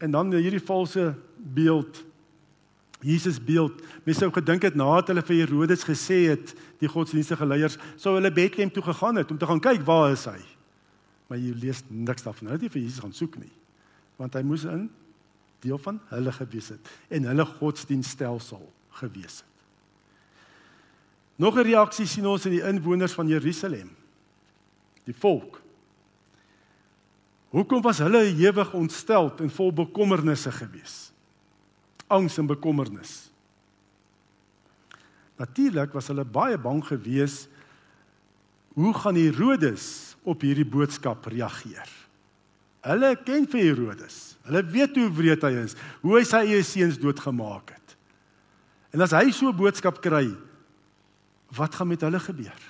en 0.04 0.12
dan 0.12 0.32
hierdie 0.36 0.62
valse 0.62 1.14
beeld 1.34 2.04
Jesus 3.04 3.36
beeld. 3.36 3.82
Mense 4.06 4.22
sou 4.24 4.30
gedink 4.32 4.64
het 4.64 4.76
nadat 4.78 5.10
hulle 5.12 5.22
vir 5.28 5.42
Herodes 5.42 5.84
gesê 5.84 6.22
het, 6.30 6.54
die 6.80 6.88
godsdienstige 6.88 7.44
leiers 7.44 7.76
sou 8.00 8.14
hulle 8.16 8.32
Bethlehem 8.32 8.72
toe 8.72 8.84
gegaan 8.86 9.20
het 9.20 9.30
om 9.30 9.40
te 9.40 9.48
gaan 9.48 9.60
kyk 9.60 9.84
waar 9.84 10.14
is 10.14 10.24
hy. 10.28 10.38
Maar 11.28 11.40
jy 11.40 11.52
lees 11.60 11.82
niks 11.88 12.24
daarvan. 12.24 12.48
Hulle 12.48 12.56
het 12.56 12.64
nie 12.64 12.72
vir 12.72 12.82
Jesus 12.82 13.02
gaan 13.04 13.16
soek 13.16 13.36
nie. 13.42 13.52
Want 14.20 14.38
hy 14.38 14.44
moes 14.46 14.64
in 14.68 14.86
deel 15.64 15.80
van 15.84 15.98
hulle 16.12 16.32
gewees 16.36 16.70
het 16.74 16.92
en 17.12 17.28
hulle 17.28 17.46
godsdienstelsel 17.48 18.64
gewees 19.00 19.42
het. 19.42 19.52
Nog 21.36 21.56
'n 21.58 21.66
reaksie 21.66 22.06
sien 22.06 22.26
ons 22.26 22.46
in 22.46 22.56
die 22.56 22.64
inwoners 22.64 23.12
van 23.12 23.28
Jerusalem. 23.28 23.90
Die 25.04 25.16
volk. 25.16 25.60
Hoekom 27.54 27.82
was 27.86 28.02
hulle 28.02 28.24
ewig 28.34 28.72
ontsteld 28.74 29.40
en 29.40 29.50
vol 29.50 29.72
bekommernisse 29.72 30.50
geweest? 30.52 31.14
angs 32.06 32.38
en 32.38 32.46
bekommernis. 32.46 33.30
Natuurlik 35.40 35.94
was 35.96 36.08
hulle 36.12 36.24
baie 36.24 36.58
bang 36.60 36.82
geweest 36.86 37.50
hoe 38.74 38.92
gaan 38.94 39.18
Herodes 39.18 40.16
op 40.26 40.42
hierdie 40.42 40.66
boodskap 40.66 41.26
reageer. 41.30 41.90
Hulle 42.84 43.12
ken 43.24 43.46
vir 43.50 43.68
Herodes. 43.70 44.34
Hulle 44.46 44.64
weet 44.74 44.98
hoe 44.98 45.08
wreed 45.14 45.46
hy 45.46 45.52
is, 45.62 45.76
hoe 46.02 46.18
hy 46.18 46.24
sy 46.26 46.42
eie 46.42 46.64
seuns 46.66 46.98
doodgemaak 47.00 47.72
het. 47.72 47.94
En 48.94 49.02
as 49.02 49.14
hy 49.14 49.30
so 49.30 49.48
'n 49.48 49.56
boodskap 49.56 50.00
kry, 50.02 50.34
wat 51.54 51.74
gaan 51.74 51.88
met 51.88 52.02
hulle 52.02 52.20
gebeur? 52.20 52.60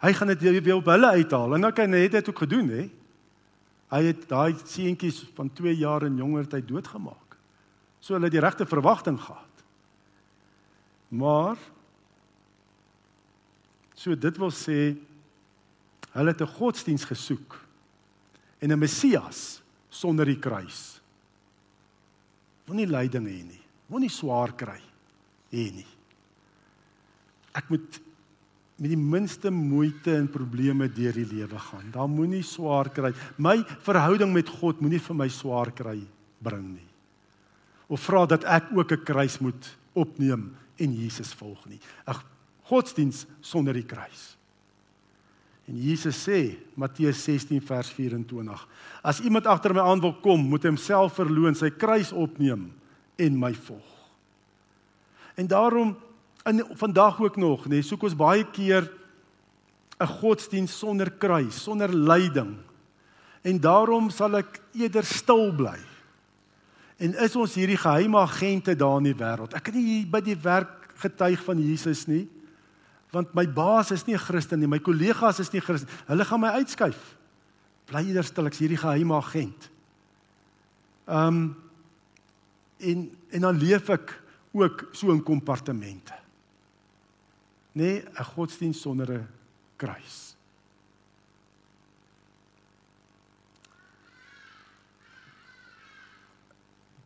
Hy 0.00 0.12
gaan 0.12 0.28
dit 0.28 0.40
weer 0.40 0.76
op 0.76 0.84
hulle 0.84 1.06
uithaal 1.06 1.54
en 1.54 1.60
dan 1.60 1.72
kan 1.72 1.92
hy 1.92 2.08
dit 2.08 2.28
ook 2.28 2.38
gedoen 2.38 2.68
hè. 2.68 2.90
Hy 3.92 4.02
het 4.08 4.24
daai 4.30 4.56
seentjies 4.56 5.20
van 5.36 5.50
2 5.52 5.74
jaar 5.76 6.06
en 6.06 6.16
jonger 6.16 6.48
tyd 6.48 6.68
doodgemaak. 6.68 7.36
So 8.00 8.16
hulle 8.16 8.30
het 8.30 8.34
die 8.34 8.42
regte 8.42 8.66
verwagting 8.66 9.18
gehad. 9.20 9.64
Maar 11.12 11.60
so 13.94 14.16
dit 14.16 14.38
wil 14.40 14.50
sê 14.50 14.96
hulle 16.12 16.32
het 16.32 16.40
'n 16.40 16.56
godsdiens 16.56 17.04
gesoek 17.04 17.60
en 18.58 18.72
'n 18.72 18.78
Messias 18.78 19.62
sonder 19.88 20.24
die 20.24 20.38
kruis. 20.38 21.00
Moenie 22.66 22.86
lyding 22.86 23.26
hê 23.26 23.42
nie. 23.44 23.62
Moenie 23.86 24.10
swaar 24.10 24.52
kry 24.56 24.80
hê 25.52 25.72
nie. 25.74 25.86
Ek 27.52 27.68
moet 27.68 28.00
met 28.82 28.90
die 28.90 28.98
minste 28.98 29.50
moeite 29.54 30.16
en 30.16 30.26
probleme 30.26 30.88
deur 30.90 31.14
die 31.14 31.28
lewe 31.28 31.58
gaan. 31.70 31.92
Daar 31.94 32.08
moenie 32.10 32.42
swaar 32.42 32.90
kry. 32.90 33.12
My 33.38 33.60
verhouding 33.86 34.32
met 34.34 34.48
God 34.48 34.80
moenie 34.82 34.98
vir 34.98 35.14
my 35.14 35.28
swaar 35.30 35.70
kry 35.70 36.00
bring 36.42 36.72
nie 36.74 36.92
of 37.92 38.00
vra 38.08 38.24
dat 38.26 38.44
ek 38.48 38.72
ook 38.72 38.92
'n 38.92 39.04
kruis 39.04 39.38
moet 39.38 39.76
opneem 39.92 40.56
en 40.76 40.92
Jesus 40.92 41.34
volg 41.34 41.66
nie. 41.68 41.80
'n 42.06 42.16
Godsdiens 42.62 43.26
sonder 43.40 43.74
die 43.74 43.84
kruis. 43.84 44.36
En 45.66 45.76
Jesus 45.76 46.28
sê, 46.28 46.56
Matteus 46.74 47.24
16 47.24 47.60
vers 47.60 47.90
24, 47.90 48.68
as 49.02 49.20
iemand 49.20 49.46
agter 49.46 49.74
my 49.74 49.80
aan 49.80 50.00
wil 50.00 50.14
kom, 50.14 50.40
moet 50.40 50.62
hy 50.62 50.68
homself 50.68 51.14
verloën, 51.14 51.54
sy 51.54 51.70
kruis 51.70 52.12
opneem 52.12 52.72
en 53.16 53.38
my 53.38 53.54
volg. 53.54 54.10
En 55.34 55.46
daarom 55.46 55.96
in 56.44 56.64
vandag 56.74 57.20
ook 57.20 57.36
nog, 57.36 57.68
nê, 57.68 57.82
soek 57.82 58.02
ons 58.02 58.16
baie 58.16 58.44
keer 58.44 58.90
'n 60.00 60.06
godsdiens 60.06 60.78
sonder 60.78 61.10
kruis, 61.10 61.62
sonder 61.62 61.94
lyding. 61.94 62.56
En 63.42 63.60
daarom 63.60 64.10
sal 64.10 64.36
ek 64.36 64.60
eerder 64.74 65.04
stil 65.04 65.52
bly 65.54 65.78
En 67.02 67.14
is 67.24 67.34
ons 67.36 67.56
hierdie 67.58 67.80
geheime 67.80 68.20
agente 68.22 68.76
daar 68.78 69.00
in 69.00 69.08
die 69.10 69.18
wêreld? 69.18 69.56
Ek 69.58 69.66
kan 69.66 69.74
nie 69.74 70.04
by 70.06 70.20
die 70.22 70.38
werk 70.38 70.92
getuig 71.02 71.40
van 71.42 71.58
Jesus 71.58 72.04
nie. 72.06 72.28
Want 73.12 73.32
my 73.34 73.44
baas 73.50 73.90
is 73.90 74.06
nie 74.06 74.14
'n 74.14 74.22
Christen 74.22 74.60
nie, 74.60 74.68
my 74.68 74.78
kollegas 74.78 75.40
is 75.40 75.50
nie 75.52 75.60
Christen. 75.60 75.88
Hulle 76.06 76.24
gaan 76.24 76.40
my 76.40 76.48
uitskuif. 76.62 77.16
Bly 77.86 78.06
eerder 78.06 78.24
stil, 78.24 78.46
ek's 78.46 78.58
hierdie 78.58 78.78
geheime 78.78 79.14
agent. 79.14 79.70
Um 81.08 81.56
en 82.78 83.10
en 83.30 83.40
dan 83.40 83.58
leef 83.58 83.88
ek 83.90 84.22
ook 84.52 84.88
so 84.92 85.10
in 85.10 85.22
kompartemente. 85.22 86.21
Nee, 87.72 88.04
'n 88.04 88.24
godsdienst 88.24 88.80
sonder 88.80 89.10
'n 89.10 89.28
kruis. 89.76 90.32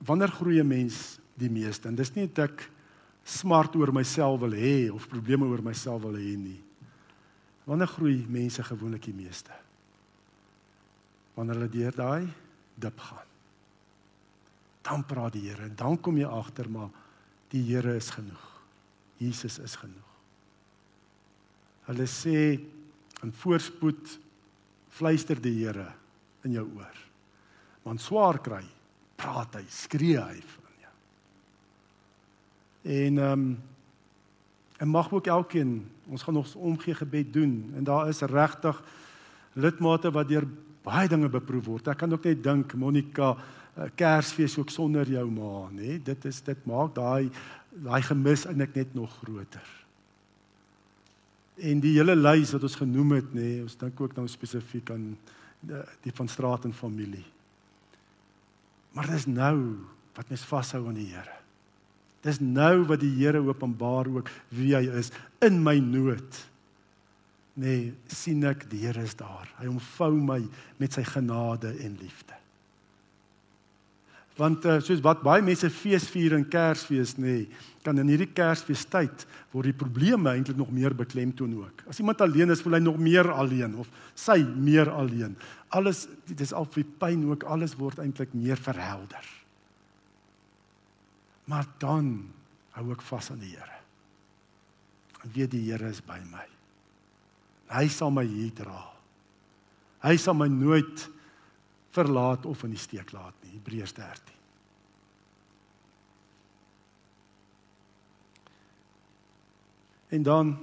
wanneer 0.06 0.30
groei 0.30 0.60
'n 0.60 0.66
mens 0.66 1.18
die 1.34 1.50
meeste? 1.50 1.88
En 1.88 1.94
dis 1.94 2.14
nie 2.14 2.26
dat 2.32 2.50
ek 2.50 2.70
smart 3.24 3.74
oor 3.76 3.92
myself 3.92 4.40
wil 4.40 4.52
hê 4.52 4.90
of 4.90 5.08
probleme 5.08 5.44
oor 5.44 5.62
myself 5.62 6.02
wil 6.02 6.14
hê 6.14 6.36
nie. 6.36 6.62
Wanneer 7.64 7.86
groei 7.86 8.26
mense 8.28 8.62
gewoonlik 8.62 9.02
die 9.02 9.14
meeste? 9.14 9.52
Wanneer 11.34 11.54
hulle 11.54 11.68
deur 11.68 11.94
daai 11.94 12.28
dip 12.74 12.98
gaan. 13.00 13.26
Dan 14.82 15.04
praat 15.04 15.32
die 15.32 15.50
Here 15.50 15.62
en 15.62 15.74
dan 15.74 16.00
kom 16.00 16.16
jy 16.16 16.26
agter 16.26 16.70
maar 16.70 16.90
die 17.48 17.62
Here 17.62 17.96
is 17.96 18.10
genoeg. 18.10 18.62
Jesus 19.16 19.58
is 19.58 19.76
genoeg. 19.76 20.15
Hulle 21.86 22.06
sê 22.10 22.58
in 23.22 23.32
voorspoed 23.42 24.18
fluister 24.96 25.40
die 25.42 25.54
Here 25.60 25.88
in 26.46 26.56
jou 26.56 26.66
oor. 26.78 26.98
Want 27.86 28.02
swaar 28.02 28.40
kry 28.42 28.64
praat 29.16 29.56
hy, 29.56 29.64
skree 29.72 30.18
hy 30.20 30.36
van 30.40 30.82
jou. 30.82 30.94
En 32.98 33.24
ehm 33.24 33.32
um, 33.32 33.48
en 34.76 34.88
mag 34.92 35.08
ook 35.08 35.26
elkeen 35.26 35.86
ons 36.06 36.22
gaan 36.22 36.34
nog 36.34 36.54
omgee 36.54 36.94
gebed 36.94 37.32
doen 37.32 37.72
en 37.76 37.84
daar 37.84 38.08
is 38.08 38.20
regtig 38.20 38.82
lidmate 39.52 40.10
wat 40.12 40.28
deur 40.28 40.44
baie 40.84 41.08
dinge 41.08 41.28
beproef 41.32 41.64
word. 41.64 41.88
Ek 41.88 41.98
kan 42.02 42.12
ook 42.12 42.28
net 42.28 42.42
dink 42.44 42.74
Monica 42.78 43.32
eh, 43.32 43.88
Kersfees 43.96 44.58
ook 44.60 44.70
sonder 44.70 45.08
jou 45.08 45.24
ma, 45.32 45.66
nê? 45.72 45.96
Dit 45.98 46.28
is 46.28 46.42
dit 46.44 46.68
maak 46.68 46.94
daai 46.94 47.30
daai 47.72 48.02
gemis 48.02 48.46
eintlik 48.48 48.76
net 48.76 48.94
nog 48.94 49.16
groter. 49.22 49.85
En 51.56 51.80
die 51.80 51.94
hele 51.96 52.16
lys 52.16 52.52
wat 52.52 52.66
ons 52.68 52.76
genoem 52.76 53.16
het, 53.16 53.32
nê, 53.36 53.62
ons 53.64 53.78
dink 53.80 54.00
ook 54.00 54.16
nou 54.18 54.26
spesifiek 54.28 54.90
aan 54.92 55.08
die, 55.64 55.80
die 56.04 56.12
van 56.14 56.28
straat 56.28 56.66
en 56.68 56.74
familie. 56.76 57.24
Maar 58.96 59.08
dis 59.12 59.26
nou 59.28 59.56
wat 60.16 60.28
mens 60.32 60.44
vashou 60.48 60.86
aan 60.88 60.98
die 60.98 61.10
Here. 61.12 61.36
Dis 62.24 62.40
nou 62.40 62.86
wat 62.88 63.02
die 63.02 63.12
Here 63.18 63.42
openbaar 63.44 64.08
ook 64.08 64.30
wie 64.56 64.74
hy 64.76 64.86
is 64.98 65.12
in 65.44 65.60
my 65.64 65.78
nood. 65.80 66.40
Nee, 67.56 67.92
sien 68.12 68.44
ek 68.48 68.66
die 68.70 68.82
Here 68.84 69.04
is 69.04 69.16
daar. 69.16 69.48
Hy 69.60 69.68
omvou 69.70 70.12
my 70.20 70.42
met 70.80 70.96
sy 70.96 71.04
genade 71.08 71.72
en 71.84 71.96
liefde. 72.00 72.36
Want 74.36 74.66
uh, 74.68 74.78
soos 74.84 75.00
wat 75.04 75.22
baie 75.24 75.44
mense 75.44 75.68
feesvier 75.72 76.34
in 76.36 76.44
Kersfees 76.52 77.14
nê, 77.16 77.38
nee, 77.46 77.64
kan 77.86 78.02
in 78.02 78.10
hierdie 78.10 78.32
Kersfeestyd 78.34 79.24
word 79.52 79.70
die 79.70 79.78
probleme 79.78 80.32
eintlik 80.32 80.58
nog 80.58 80.72
meer 80.74 80.94
beklemtoon 80.96 81.54
ook. 81.60 81.84
As 81.90 82.00
iemand 82.02 82.22
alleen 82.24 82.50
is, 82.50 82.62
voel 82.64 82.78
hy 82.78 82.82
nog 82.82 82.98
meer 82.98 83.30
alleen 83.30 83.76
of 83.78 83.90
sy 84.18 84.40
meer 84.42 84.90
alleen. 84.90 85.36
Alles 85.76 86.06
dit 86.26 86.42
is 86.42 86.54
al 86.56 86.66
vir 86.74 86.86
pyn 87.00 87.22
ook, 87.30 87.46
alles 87.46 87.76
word 87.78 88.02
eintlik 88.02 88.34
meer 88.34 88.58
verhelder. 88.58 89.30
Maar 91.46 91.66
dan 91.82 92.10
hou 92.74 92.90
ek 92.92 93.04
vas 93.06 93.30
aan 93.30 93.42
die 93.42 93.54
Here. 93.54 93.80
En 95.22 95.32
weet 95.34 95.54
die 95.54 95.64
Here 95.70 95.90
is 95.90 96.02
by 96.02 96.18
my. 96.30 96.46
Hy 97.70 97.86
sal 97.90 98.12
my 98.14 98.26
hier 98.26 98.52
dra. 98.54 98.82
Hy 100.06 100.14
sal 100.20 100.36
my 100.38 100.46
nooit 100.50 101.06
verlaat 101.96 102.46
of 102.46 102.62
in 102.66 102.74
die 102.74 102.82
steek 102.82 103.14
laat 103.14 103.34
nie. 103.42 103.56
Hebreërs 103.56 103.94
13. 103.96 104.35
En 110.08 110.22
dan 110.22 110.56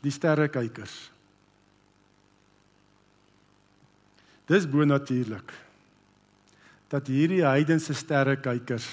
die 0.00 0.12
sterrekykers. 0.12 0.96
Dis 4.46 4.68
bonatuurlik 4.70 5.54
dat 6.92 7.08
hierdie 7.10 7.42
heidense 7.42 7.94
sterrekykers 7.98 8.86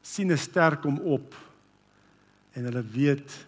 sien 0.00 0.32
'n 0.32 0.38
ster 0.38 0.78
kom 0.80 0.96
op 0.98 1.34
en 2.56 2.64
hulle 2.64 2.82
weet 2.82 3.46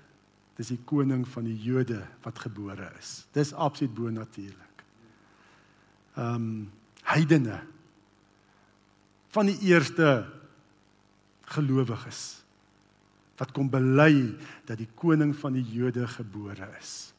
dis 0.56 0.68
die 0.68 0.82
koning 0.84 1.24
van 1.28 1.44
die 1.44 1.56
Jode 1.56 2.02
wat 2.22 2.38
gebore 2.38 2.90
is. 2.98 3.24
Dis 3.32 3.52
absoluut 3.52 3.94
bonatuurlik. 3.94 4.84
Ehm 6.16 6.34
um, 6.34 6.70
heidene 7.02 7.60
van 9.30 9.46
die 9.46 9.58
eerste 9.58 10.26
gelowiges 11.50 12.42
wat 13.40 13.54
kom 13.56 13.70
bely 13.72 14.36
dat 14.68 14.78
die 14.80 14.90
koning 14.98 15.32
van 15.40 15.56
die 15.56 15.64
Jode 15.64 16.04
gebore 16.12 16.68
is. 16.78 17.10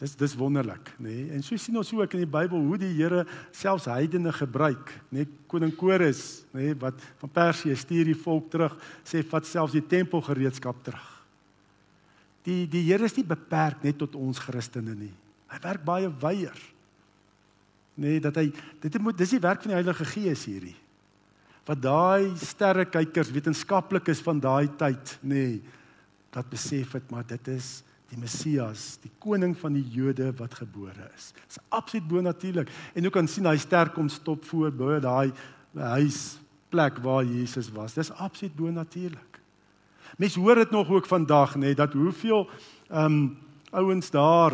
Dis 0.00 0.16
dis 0.18 0.34
wonderlik, 0.34 0.88
nê? 0.98 1.12
Nee? 1.12 1.26
En 1.36 1.44
so 1.46 1.56
sien 1.60 1.76
ons 1.78 1.92
ook 1.94 2.16
in 2.16 2.24
die 2.24 2.32
Bybel 2.32 2.64
hoe 2.64 2.78
die 2.80 2.90
Here 2.96 3.22
selfs 3.54 3.86
heidene 3.92 4.32
gebruik, 4.34 4.90
nê? 5.12 5.22
Nee? 5.22 5.30
Koning 5.52 5.74
Kores, 5.78 6.42
nê, 6.50 6.72
nee? 6.72 6.78
wat 6.80 6.98
van 7.20 7.30
Persië 7.30 7.76
stuur 7.78 8.08
die 8.10 8.18
volk 8.18 8.48
terug, 8.50 8.74
sê 9.06 9.22
vat 9.22 9.46
selfs 9.46 9.76
die 9.76 9.84
tempelgereedskap 9.84 10.80
terug. 10.88 11.08
Die 12.48 12.64
die 12.66 12.82
Here 12.88 13.06
is 13.06 13.14
nie 13.20 13.28
beperk 13.28 13.84
net 13.84 14.00
tot 14.00 14.16
ons 14.18 14.40
Christene 14.42 14.96
nie. 14.96 15.12
Hy 15.52 15.60
werk 15.62 15.84
baie 15.86 16.08
wyeer 16.08 16.58
nê 17.94 18.16
nee, 18.16 18.20
dat 18.24 18.38
hy 18.40 18.48
dit 18.80 18.96
moet 19.02 19.18
dis 19.18 19.34
die 19.34 19.42
werk 19.42 19.60
van 19.62 19.74
die 19.74 19.76
Heilige 19.76 20.06
Gees 20.08 20.46
hierdie 20.48 20.76
wat 21.68 21.82
daai 21.82 22.32
sterrekykers 22.36 23.30
wetenskaplikes 23.30 24.22
van 24.24 24.40
daai 24.42 24.68
tyd 24.78 25.16
nê 25.22 25.34
nee, 25.34 25.62
dat 26.32 26.48
besef 26.50 26.94
het 26.96 27.10
maar 27.12 27.26
dit 27.28 27.48
is 27.52 27.82
die 28.12 28.20
Messias, 28.20 28.98
die 29.00 29.10
koning 29.22 29.54
van 29.56 29.72
die 29.76 29.84
Jode 29.94 30.28
wat 30.36 30.58
gebore 30.60 31.06
is. 31.16 31.30
Dit 31.32 31.54
is 31.54 31.60
absoluut 31.72 32.08
bonatuurlik. 32.10 32.72
En 32.92 33.06
jy 33.06 33.12
kan 33.12 33.28
sien 33.28 33.48
hy 33.48 33.56
ster 33.60 33.88
kom 33.94 34.10
stop 34.12 34.44
voor 34.50 34.72
by 34.76 34.98
daai 35.00 35.32
huisplek 35.72 37.00
waar 37.04 37.24
Jesus 37.24 37.70
was. 37.72 37.96
Dis 37.96 38.12
absoluut 38.12 38.56
bonatuurlik. 38.58 39.40
Mense 40.20 40.40
hoor 40.40 40.60
dit 40.60 40.74
nog 40.76 40.92
ook 40.92 41.08
vandag 41.08 41.56
nê 41.56 41.72
nee, 41.72 41.78
dat 41.78 41.96
hoeveel 41.96 42.44
ehm 42.90 43.04
um, 43.06 43.22
ouens 43.72 44.10
daar 44.12 44.52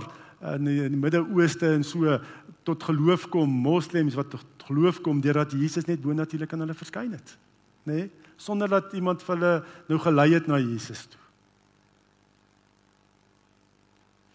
in 0.55 0.69
die, 0.69 0.85
die 0.93 0.99
Midde-Ooste 0.99 1.73
en 1.75 1.83
so 1.83 2.21
tot 2.63 2.85
geloof 2.87 3.25
kom, 3.33 3.51
moslems 3.51 4.15
wat 4.15 4.31
geloof 4.69 5.01
kom 5.05 5.23
deurdat 5.25 5.55
Jesus 5.57 5.89
net 5.89 6.03
bonatuurlik 6.03 6.53
aan 6.53 6.67
hulle 6.67 6.77
verskyn 6.77 7.15
het, 7.17 7.37
nê? 7.89 8.05
Nee? 8.05 8.11
Sonder 8.39 8.71
dat 8.71 8.93
iemand 8.95 9.25
vir 9.27 9.35
hulle 9.35 9.55
nou 9.89 9.97
gelei 9.99 10.29
het 10.37 10.47
na 10.47 10.61
Jesus 10.63 11.01
toe. 11.11 11.23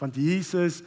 Want 0.02 0.18
Jesus 0.20 0.82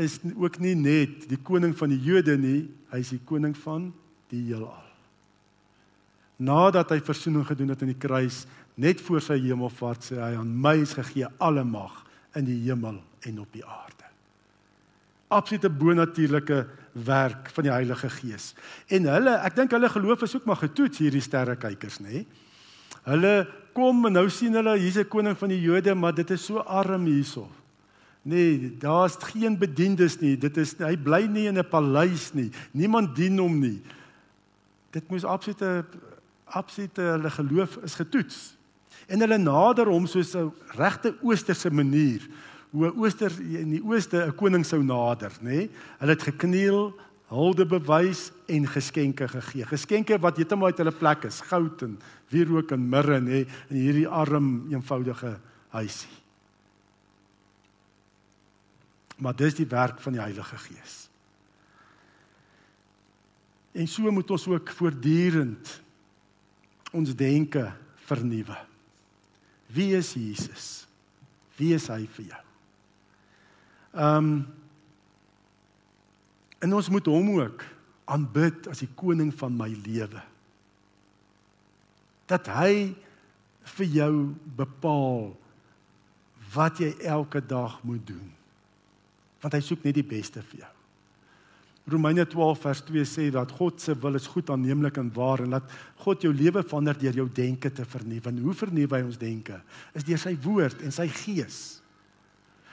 is 0.00 0.16
ook 0.32 0.56
nie 0.64 0.72
net 0.78 1.26
die 1.28 1.36
koning 1.36 1.74
van 1.76 1.92
die 1.92 2.00
Jode 2.00 2.38
nie, 2.40 2.70
hy 2.88 3.02
is 3.04 3.12
die 3.12 3.20
koning 3.28 3.52
van 3.66 3.90
die 4.32 4.46
heelal. 4.46 4.88
Nadat 6.40 6.94
hy 6.94 7.02
verzoening 7.04 7.44
gedoen 7.50 7.74
het 7.74 7.84
aan 7.84 7.92
die 7.92 8.00
kruis, 8.00 8.46
net 8.80 9.04
voor 9.04 9.20
sy 9.20 9.36
hemelvaart 9.44 10.08
sê 10.08 10.16
hy 10.22 10.32
aan 10.40 10.56
my 10.64 10.78
is 10.80 10.96
gegee 10.96 11.28
alle 11.36 11.66
mag 11.68 12.00
in 12.40 12.48
die 12.48 12.62
hemel 12.64 13.02
en 13.28 13.44
op 13.44 13.52
die 13.52 13.66
aarde 13.66 14.02
absolute 15.32 15.70
bonatuurlike 15.70 16.66
werk 16.92 17.50
van 17.54 17.64
die 17.64 17.72
Heilige 17.72 18.10
Gees. 18.10 18.52
En 18.92 19.08
hulle, 19.08 19.38
ek 19.46 19.56
dink 19.56 19.72
hulle 19.72 19.88
geloof 19.88 20.22
is 20.22 20.36
ook 20.36 20.44
maar 20.44 20.60
getoets 20.60 20.98
hierdie 20.98 21.24
sterrekykers, 21.24 21.98
nê? 22.04 22.24
Hulle 23.08 23.46
kom 23.72 24.06
en 24.06 24.18
nou 24.18 24.28
sien 24.30 24.54
hulle 24.54 24.76
hier's 24.78 24.98
'n 24.98 25.08
koning 25.08 25.36
van 25.38 25.48
die 25.48 25.60
Jode, 25.60 25.94
maar 25.94 26.14
dit 26.14 26.30
is 26.30 26.44
so 26.44 26.58
arm 26.58 27.06
hierso. 27.06 27.48
Nee, 28.22 28.76
daar's 28.78 29.16
geen 29.18 29.58
bediendes 29.58 30.20
nie. 30.20 30.36
Dit 30.38 30.56
is 30.56 30.76
hy 30.78 30.96
bly 30.96 31.26
nie 31.26 31.48
in 31.48 31.58
'n 31.58 31.68
paleis 31.68 32.32
nie. 32.34 32.50
Niemand 32.72 33.16
dien 33.16 33.38
hom 33.38 33.58
nie. 33.58 33.82
Dit 34.90 35.08
moes 35.10 35.24
absolute 35.24 35.84
absolute 36.44 37.00
hulle 37.00 37.30
geloof 37.30 37.76
is 37.82 37.94
getoets. 37.94 38.56
En 39.08 39.20
hulle 39.20 39.38
nader 39.38 39.86
hom 39.86 40.06
soos 40.06 40.34
'n 40.36 40.52
regte 40.76 41.14
oosterse 41.22 41.70
manier 41.70 42.20
hoe 42.72 42.90
ooster 42.96 43.32
in 43.40 43.74
die 43.76 43.84
ooste 43.84 44.26
'n 44.26 44.34
koning 44.34 44.64
sou 44.66 44.82
nader, 44.82 45.32
nê? 45.40 45.44
Nee? 45.44 45.70
Hulle 45.98 46.12
het 46.12 46.22
gekniel, 46.22 46.92
hulde 47.28 47.66
bewys 47.66 48.30
en 48.46 48.66
geskenke 48.66 49.28
gegee. 49.28 49.64
Geskenke 49.64 50.18
wat 50.18 50.36
heeltemal 50.36 50.72
uit 50.72 50.78
hulle 50.78 50.92
plek 50.92 51.24
is, 51.24 51.40
goud 51.40 51.82
en 51.82 51.98
wierook 52.28 52.72
en 52.72 52.88
mirre, 52.88 53.20
nê, 53.20 53.28
nee? 53.28 53.46
in 53.68 53.76
hierdie 53.76 54.08
arm 54.08 54.72
eenvoudige 54.72 55.38
huisie. 55.68 56.10
Maar 59.16 59.36
dis 59.36 59.54
die 59.54 59.66
werk 59.66 60.00
van 60.00 60.12
die 60.12 60.20
Heilige 60.20 60.56
Gees. 60.56 61.08
En 63.72 63.88
so 63.88 64.10
moet 64.10 64.30
ons 64.30 64.46
ook 64.46 64.70
voortdurend 64.70 65.80
ons 66.92 67.14
denke 67.16 67.72
vernuwe. 68.04 68.56
Wie 69.72 69.96
is 69.96 70.12
Jesus? 70.12 70.86
Wie 71.56 71.74
is 71.74 71.88
hy 71.88 72.06
vir 72.06 72.24
jou? 72.24 72.51
Ehm 73.92 74.16
um, 74.16 74.34
en 76.62 76.74
ons 76.78 76.88
moet 76.94 77.06
hom 77.10 77.30
ook 77.40 77.64
aanbid 78.06 78.68
as 78.70 78.84
die 78.84 78.90
koning 78.94 79.32
van 79.34 79.54
my 79.56 79.66
lewe. 79.82 80.20
Dat 82.30 82.46
hy 82.54 82.92
vir 83.76 83.96
jou 83.96 84.12
bepaal 84.56 85.32
wat 86.52 86.78
jy 86.78 86.92
elke 87.08 87.42
dag 87.42 87.80
moet 87.82 88.04
doen. 88.06 88.30
Want 89.42 89.58
hy 89.58 89.62
soek 89.64 89.82
net 89.82 89.98
die 89.98 90.06
beste 90.06 90.42
vir 90.52 90.62
jou. 90.62 90.72
Romeine 91.92 92.22
12 92.30 92.60
vers 92.62 92.80
2 92.86 93.04
sê 93.10 93.28
dat 93.34 93.50
God 93.58 93.82
se 93.82 93.94
wil 93.98 94.14
is 94.14 94.30
goed 94.30 94.50
aanneemlik 94.54 95.00
en 95.02 95.10
waar 95.14 95.42
en 95.42 95.56
dat 95.58 95.78
God 96.04 96.22
jou 96.22 96.30
lewe 96.30 96.62
verander 96.62 96.98
deur 96.98 97.24
jou 97.24 97.26
denke 97.26 97.72
te 97.74 97.84
vernuwe. 97.84 98.30
En 98.30 98.38
hoe 98.44 98.54
vernuwe 98.54 99.00
hy 99.00 99.02
ons 99.02 99.18
denke? 99.18 99.58
Is 99.98 100.06
deur 100.06 100.20
sy 100.22 100.36
woord 100.46 100.84
en 100.86 100.94
sy 100.94 101.08
gees 101.10 101.81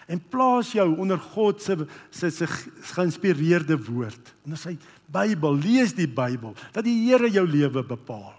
en 0.10 0.22
plaas 0.32 0.74
jou 0.74 0.88
onder 0.98 1.20
God 1.36 1.62
se 1.62 1.78
se 2.10 2.32
se 2.34 2.48
geïnspireerde 2.96 3.78
woord. 3.78 4.34
As 4.52 4.66
hy 4.66 4.78
Bybel 5.10 5.58
lees 5.58 5.94
die 5.98 6.10
Bybel, 6.10 6.56
dat 6.74 6.86
die 6.86 6.98
Here 7.08 7.30
jou 7.30 7.46
lewe 7.48 7.84
bepaal. 7.86 8.34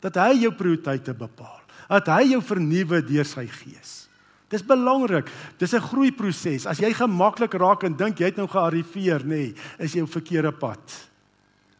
Dat 0.00 0.16
hy 0.16 0.44
jou 0.44 0.52
prioriteite 0.56 1.14
bepaal. 1.16 1.60
Dat 1.88 2.08
hy 2.08 2.32
jou 2.32 2.40
vernuwe 2.44 3.02
deur 3.04 3.28
sy 3.28 3.46
gees. 3.48 4.08
Dis 4.50 4.64
belangrik. 4.66 5.30
Dis 5.58 5.74
'n 5.74 5.80
groeiproses. 5.80 6.66
As 6.66 6.78
jy 6.78 6.92
gemaklik 6.92 7.54
raak 7.54 7.84
en 7.84 7.96
dink 7.96 8.18
jy 8.18 8.26
het 8.26 8.36
nou 8.36 8.48
gearriveer, 8.48 9.20
nê, 9.24 9.52
nee, 9.52 9.54
is 9.78 9.92
jy 9.92 10.02
op 10.02 10.10
verkeerde 10.10 10.52
pad. 10.52 11.10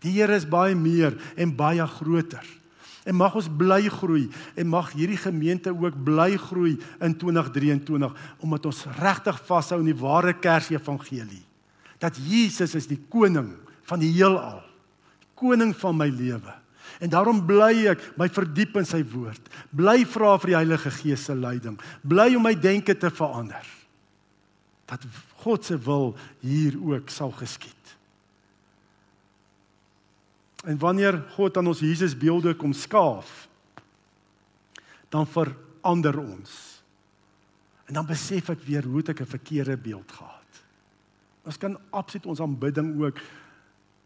Die 0.00 0.12
Here 0.12 0.34
is 0.34 0.44
baie 0.44 0.74
meer 0.74 1.16
en 1.36 1.56
baie 1.56 1.86
groter. 1.86 2.59
En 3.08 3.16
mag 3.16 3.34
ons 3.38 3.48
bly 3.48 3.86
groei 3.88 4.26
en 4.54 4.68
mag 4.68 4.92
hierdie 4.92 5.20
gemeente 5.20 5.72
ook 5.72 5.96
bly 6.04 6.34
groei 6.36 6.76
in 7.00 7.16
2023 7.16 8.16
omdat 8.44 8.66
ons 8.68 8.84
regtig 9.00 9.40
vashou 9.48 9.80
aan 9.80 9.88
die 9.88 9.96
ware 9.96 10.34
Kersevangelie. 10.36 11.44
Dat 12.00 12.16
Jesus 12.20 12.74
is 12.76 12.88
die 12.90 13.00
koning 13.08 13.54
van 13.88 14.02
die 14.02 14.12
heelal. 14.12 14.60
Koning 15.34 15.72
van 15.76 15.96
my 15.96 16.08
lewe. 16.12 16.56
En 17.00 17.08
daarom 17.08 17.40
bly 17.46 17.86
ek 17.94 18.02
my 18.20 18.28
verdiep 18.32 18.76
in 18.80 18.88
sy 18.88 19.00
woord. 19.12 19.40
Bly 19.72 20.04
vra 20.08 20.34
vir 20.42 20.52
die 20.52 20.58
Heilige 20.58 20.92
Gees 21.00 21.24
se 21.28 21.36
leiding. 21.36 21.78
Bly 22.04 22.34
om 22.36 22.44
my 22.44 22.52
denke 22.58 22.96
te 22.98 23.08
verander. 23.12 23.64
Dat 24.90 25.06
God 25.40 25.64
se 25.64 25.78
wil 25.80 26.12
hier 26.44 26.76
ook 26.76 27.08
sal 27.12 27.32
geskied. 27.38 27.96
En 30.64 30.78
wanneer 30.78 31.16
God 31.36 31.56
aan 31.56 31.66
ons 31.66 31.80
Jesus 31.80 32.16
beelde 32.16 32.54
kom 32.54 32.72
skaaf, 32.72 33.48
dan 35.08 35.26
verander 35.26 36.18
ons. 36.18 36.82
En 37.88 37.96
dan 37.96 38.06
besef 38.06 38.52
ek 38.52 38.60
weer 38.62 38.84
hoe 38.84 39.02
ek 39.02 39.20
'n 39.20 39.26
verkeerde 39.26 39.76
beeld 39.76 40.12
gehad. 40.12 40.62
Ons 41.42 41.58
kan 41.58 41.78
absoluut 41.90 42.26
ons 42.26 42.40
aanbidding 42.40 43.00
ook 43.02 43.18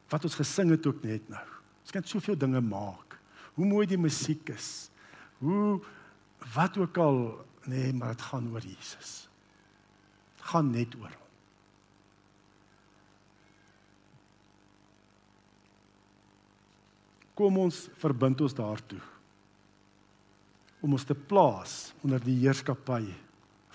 wat 0.08 0.24
ons 0.24 0.34
gesing 0.34 0.70
het 0.70 0.86
ook 0.86 1.02
net 1.02 1.28
nou. 1.28 1.46
Ons 1.82 1.90
kan 1.90 2.02
soveel 2.02 2.38
dinge 2.38 2.60
maak. 2.60 3.18
Hoe 3.54 3.66
mooi 3.66 3.86
die 3.86 3.98
musiek 3.98 4.48
is. 4.48 4.90
Hoe 5.38 5.80
wat 6.54 6.78
ook 6.78 6.96
al, 6.96 7.44
nee, 7.64 7.92
maar 7.92 8.08
dit 8.08 8.22
gaan 8.22 8.50
oor 8.52 8.60
Jesus. 8.60 9.28
Dit 10.36 10.46
gaan 10.46 10.70
net 10.70 10.94
oor 10.94 11.10
hom. 11.10 11.23
Kom 17.34 17.58
ons 17.58 17.88
verbind 17.98 18.40
ons 18.44 18.54
daartoe 18.54 19.02
om 20.84 20.92
ons 20.92 21.06
te 21.08 21.16
plaas 21.16 21.94
onder 22.04 22.20
die 22.20 22.36
heerskappy 22.42 23.06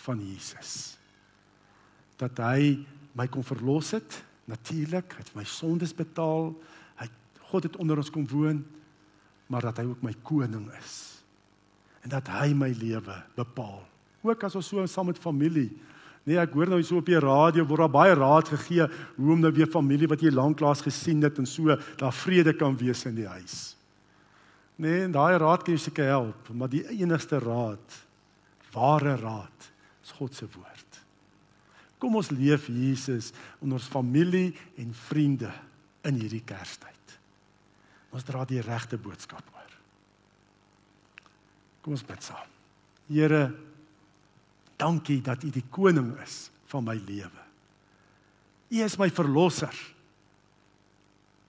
van 0.06 0.20
Jesus. 0.22 1.00
Dat 2.22 2.38
hy 2.46 2.76
my 3.18 3.26
kon 3.34 3.46
verlos 3.46 3.96
het, 3.98 4.20
natuurlik, 4.50 5.16
hy 5.18 5.24
het 5.26 5.32
my 5.38 5.46
sondes 5.50 5.96
betaal. 5.98 6.52
Hy 7.02 7.08
God 7.50 7.66
het 7.66 7.80
onder 7.82 7.98
ons 7.98 8.12
kom 8.14 8.28
woon, 8.30 8.62
maar 9.50 9.66
dat 9.66 9.82
hy 9.82 9.88
ook 9.90 10.04
my 10.06 10.14
koning 10.22 10.68
is. 10.78 11.00
En 12.06 12.14
dat 12.14 12.30
hy 12.30 12.52
my 12.54 12.70
lewe 12.78 13.18
bepaal. 13.36 13.82
Ook 14.22 14.46
as 14.46 14.58
ons 14.60 14.70
so 14.70 14.86
saam 14.86 15.10
met 15.10 15.22
familie 15.22 15.72
Nee, 16.30 16.38
ek 16.38 16.54
hoor 16.54 16.70
nou 16.70 16.78
so 16.86 17.00
op 17.02 17.08
die 17.10 17.18
radio 17.18 17.64
word 17.66 17.88
daar 17.88 17.96
baie 17.96 18.14
raad 18.14 18.52
gegee 18.54 18.86
hoe 19.18 19.32
om 19.34 19.40
nou 19.42 19.50
weer 19.56 19.70
familie 19.72 20.10
wat 20.12 20.22
jy 20.22 20.30
lanklaas 20.30 20.84
gesien 20.86 21.24
het 21.26 21.40
en 21.42 21.48
so 21.50 21.74
daar 21.98 22.14
vrede 22.14 22.54
kan 22.54 22.76
wees 22.78 23.02
in 23.10 23.16
die 23.18 23.26
huis. 23.26 23.56
Nee, 24.78 25.08
daai 25.10 25.40
raad 25.42 25.66
kan 25.66 25.74
jou 25.74 25.82
seker 25.82 26.12
help, 26.12 26.52
maar 26.54 26.70
die 26.70 26.84
enigste 27.00 27.40
raad, 27.42 27.98
ware 28.76 29.16
raad, 29.18 29.72
is 30.06 30.14
God 30.20 30.38
se 30.38 30.46
woord. 30.54 31.02
Kom 32.00 32.16
ons 32.16 32.30
leef 32.32 32.70
Jesus 32.72 33.34
in 33.66 33.74
ons 33.76 33.90
familie 33.92 34.54
en 34.80 34.94
vriende 35.10 35.50
in 36.08 36.22
hierdie 36.22 36.46
Kerstyd. 36.48 37.18
Ons 38.16 38.28
dra 38.30 38.46
die 38.48 38.62
regte 38.64 39.02
boodskap 39.02 39.50
oor. 39.56 39.74
Kom 41.82 41.98
ons 41.98 42.06
bid 42.06 42.24
saam. 42.24 42.48
Here, 43.10 43.50
dankie 44.80 45.20
dat 45.26 45.44
U 45.44 45.52
die 45.54 45.66
koning 45.70 46.14
is 46.24 46.48
van 46.72 46.86
my 46.88 46.96
lewe. 46.96 47.44
U 48.70 48.84
is 48.86 48.98
my 49.02 49.10
verlosser. 49.12 49.76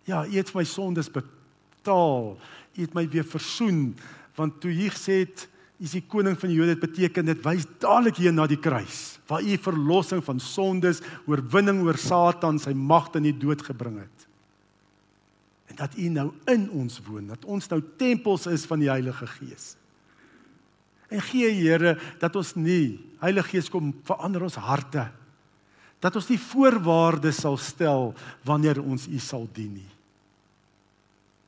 Ja, 0.08 0.24
U 0.26 0.34
het 0.34 0.54
my 0.56 0.64
sondes 0.64 1.10
betaal. 1.12 2.34
U 2.74 2.80
het 2.80 2.96
my 2.96 3.06
weer 3.08 3.26
versoen 3.26 3.94
want 4.38 4.60
toe 4.62 4.72
U 4.72 4.88
gesê 4.88 5.22
het 5.26 5.48
is 5.80 5.94
die 5.96 6.04
koning 6.04 6.36
van 6.38 6.50
die 6.52 6.58
Jode 6.58 6.74
dit 6.74 6.82
beteken 6.82 7.28
dit 7.28 7.40
wys 7.44 7.66
dadelik 7.80 8.20
hier 8.20 8.32
na 8.32 8.46
die 8.48 8.60
kruis 8.60 9.20
waar 9.30 9.44
u 9.46 9.56
verlossing 9.62 10.24
van 10.26 10.40
sondes, 10.42 10.98
oorwinning 11.30 11.84
oor 11.86 11.98
Satan, 12.00 12.58
sy 12.58 12.72
magte 12.74 13.20
in 13.20 13.28
die 13.28 13.36
dood 13.38 13.62
gebring 13.62 14.00
het. 14.02 14.24
En 15.70 15.78
dat 15.78 15.94
u 15.94 16.08
nou 16.10 16.26
in 16.50 16.66
ons 16.74 16.98
woon, 17.06 17.28
dat 17.30 17.44
ons 17.46 17.68
nou 17.70 17.78
tempels 18.00 18.48
is 18.50 18.66
van 18.66 18.82
die 18.82 18.90
Heilige 18.90 19.28
Gees. 19.38 19.76
En 21.10 21.22
gee 21.30 21.50
Here 21.58 21.96
dat 22.22 22.36
ons 22.38 22.54
nie 22.58 23.00
Heilige 23.20 23.56
Gees 23.56 23.68
kom 23.68 23.90
verander 24.08 24.46
ons 24.46 24.56
harte. 24.56 25.10
Dat 26.00 26.14
ons 26.16 26.30
nie 26.30 26.40
voorwaardes 26.40 27.42
sal 27.42 27.58
stel 27.60 28.14
wanneer 28.48 28.80
ons 28.80 29.04
u 29.10 29.18
sal 29.20 29.44
dien 29.52 29.74
nie. 29.82 29.90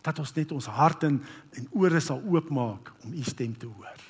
Dat 0.05 0.19
ons 0.21 0.35
net 0.37 0.53
ons 0.53 0.69
hart 0.69 1.07
en, 1.09 1.21
en 1.57 1.69
ore 1.79 2.03
sal 2.05 2.21
oopmaak 2.29 2.93
om 3.07 3.15
u 3.15 3.25
stem 3.25 3.55
te 3.57 3.71
hoor 3.71 4.03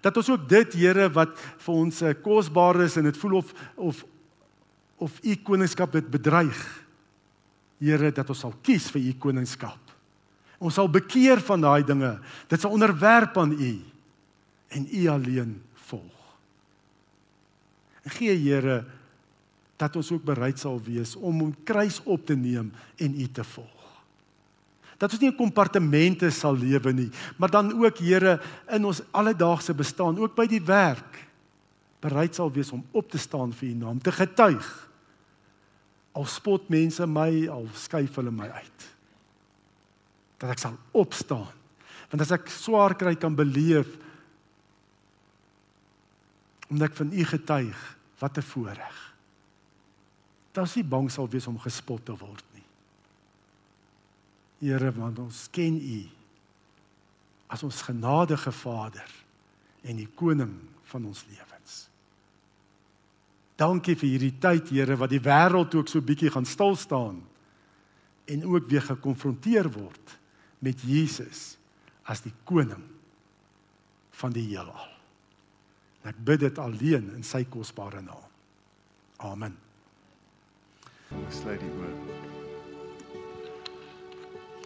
dat 0.00 0.16
ons 0.16 0.30
ook 0.30 0.46
dit 0.48 0.78
Here 0.78 1.08
wat 1.12 1.34
vir 1.64 1.74
ons 1.74 2.02
eh, 2.04 2.14
kosbaar 2.22 2.80
is 2.86 2.96
en 3.00 3.08
dit 3.08 3.20
voel 3.20 3.40
of 3.40 3.52
of 3.76 4.04
of 5.00 5.14
u 5.24 5.34
koningskap 5.40 5.94
dit 5.96 6.10
bedreig. 6.12 6.58
Here 7.80 8.10
dat 8.12 8.28
ons 8.28 8.42
sal 8.44 8.52
kies 8.60 8.90
vir 8.92 9.00
u 9.00 9.12
koningskap. 9.16 9.94
Ons 10.60 10.76
sal 10.76 10.90
bekeer 10.92 11.40
van 11.40 11.62
daai 11.64 11.80
dinge. 11.88 12.18
Dit 12.52 12.60
sal 12.60 12.74
onderwerp 12.76 13.38
aan 13.40 13.54
u 13.56 13.70
en 14.70 14.86
u 14.90 15.06
alleen 15.10 15.58
volg. 15.90 16.18
En 18.02 18.10
gee 18.16 18.36
Here 18.38 18.84
dat 19.80 19.96
ons 19.96 20.12
ook 20.12 20.24
bereid 20.24 20.58
sal 20.58 20.80
wees 20.82 21.16
om 21.16 21.42
'n 21.42 21.56
kruis 21.64 22.00
op 22.04 22.26
te 22.26 22.34
neem 22.36 22.72
en 22.96 23.20
u 23.20 23.26
te 23.28 23.44
volg 23.44 23.80
dat 25.00 25.14
ons 25.14 25.22
nie 25.22 25.30
in 25.30 25.38
kompartemente 25.38 26.28
sal 26.34 26.58
lewe 26.60 26.92
nie, 26.92 27.08
maar 27.40 27.50
dan 27.52 27.72
ook 27.72 28.02
Here 28.04 28.36
in 28.68 28.84
ons 28.84 29.00
alledaagse 29.16 29.74
bestaan, 29.74 30.20
ook 30.20 30.36
by 30.36 30.44
die 30.50 30.60
werk 30.60 31.24
bereid 32.00 32.36
sal 32.36 32.52
wees 32.52 32.72
om 32.72 32.84
op 32.96 33.08
te 33.12 33.20
staan 33.20 33.52
vir 33.56 33.72
U 33.72 33.74
naam, 33.80 34.00
te 34.00 34.12
getuig. 34.12 34.68
Al 36.16 36.24
spot 36.28 36.68
mense 36.72 37.04
my, 37.06 37.46
al 37.52 37.66
skuif 37.76 38.16
hulle 38.16 38.32
my 38.32 38.48
uit. 38.48 38.86
Dat 40.40 40.54
ek 40.54 40.62
sal 40.62 40.78
opstaan. 40.96 41.48
Want 42.10 42.24
as 42.24 42.32
ek 42.34 42.48
swaar 42.52 42.96
kry 42.98 43.14
kan 43.20 43.36
beleef 43.36 43.88
omdat 46.70 46.90
ek 46.90 46.96
van 46.96 47.12
U 47.12 47.24
getuig, 47.24 47.80
wat 48.18 48.36
'n 48.36 48.42
voorreg. 48.42 49.14
Dat 50.52 50.74
nie 50.74 50.84
bang 50.84 51.10
sal 51.10 51.28
wees 51.28 51.46
om 51.46 51.58
gespot 51.58 52.04
te 52.04 52.16
word 52.16 52.44
Here, 54.60 54.92
want 54.92 55.18
ons 55.22 55.46
ken 55.52 55.78
U 55.80 56.00
as 57.50 57.64
ons 57.66 57.80
genadige 57.82 58.52
Vader 58.52 59.08
en 59.88 59.96
die 59.96 60.08
koning 60.14 60.52
van 60.92 61.06
ons 61.08 61.24
lewens. 61.30 61.78
Dankie 63.58 63.96
vir 63.96 64.08
hierdie 64.12 64.36
tyd, 64.40 64.68
Here, 64.68 64.98
wat 65.00 65.10
die 65.10 65.22
wêreld 65.24 65.74
ook 65.74 65.88
so 65.88 66.04
bietjie 66.04 66.30
gaan 66.30 66.46
stil 66.48 66.76
staan 66.76 67.22
en 68.30 68.46
ook 68.46 68.68
weer 68.68 68.84
gekonfronteer 68.84 69.70
word 69.72 70.16
met 70.60 70.84
Jesus 70.84 71.56
as 72.04 72.20
die 72.22 72.34
koning 72.44 72.84
van 74.20 74.36
die 74.36 74.44
heelal. 74.52 74.99
Ek 76.08 76.16
bid 76.24 76.40
dit 76.40 76.58
alleen 76.58 77.10
in 77.16 77.24
sy 77.26 77.44
kosbare 77.44 78.00
naam. 78.00 78.28
Amen. 79.20 79.56
Sluit 81.28 81.60
die 81.60 81.72
oor. 81.76 81.96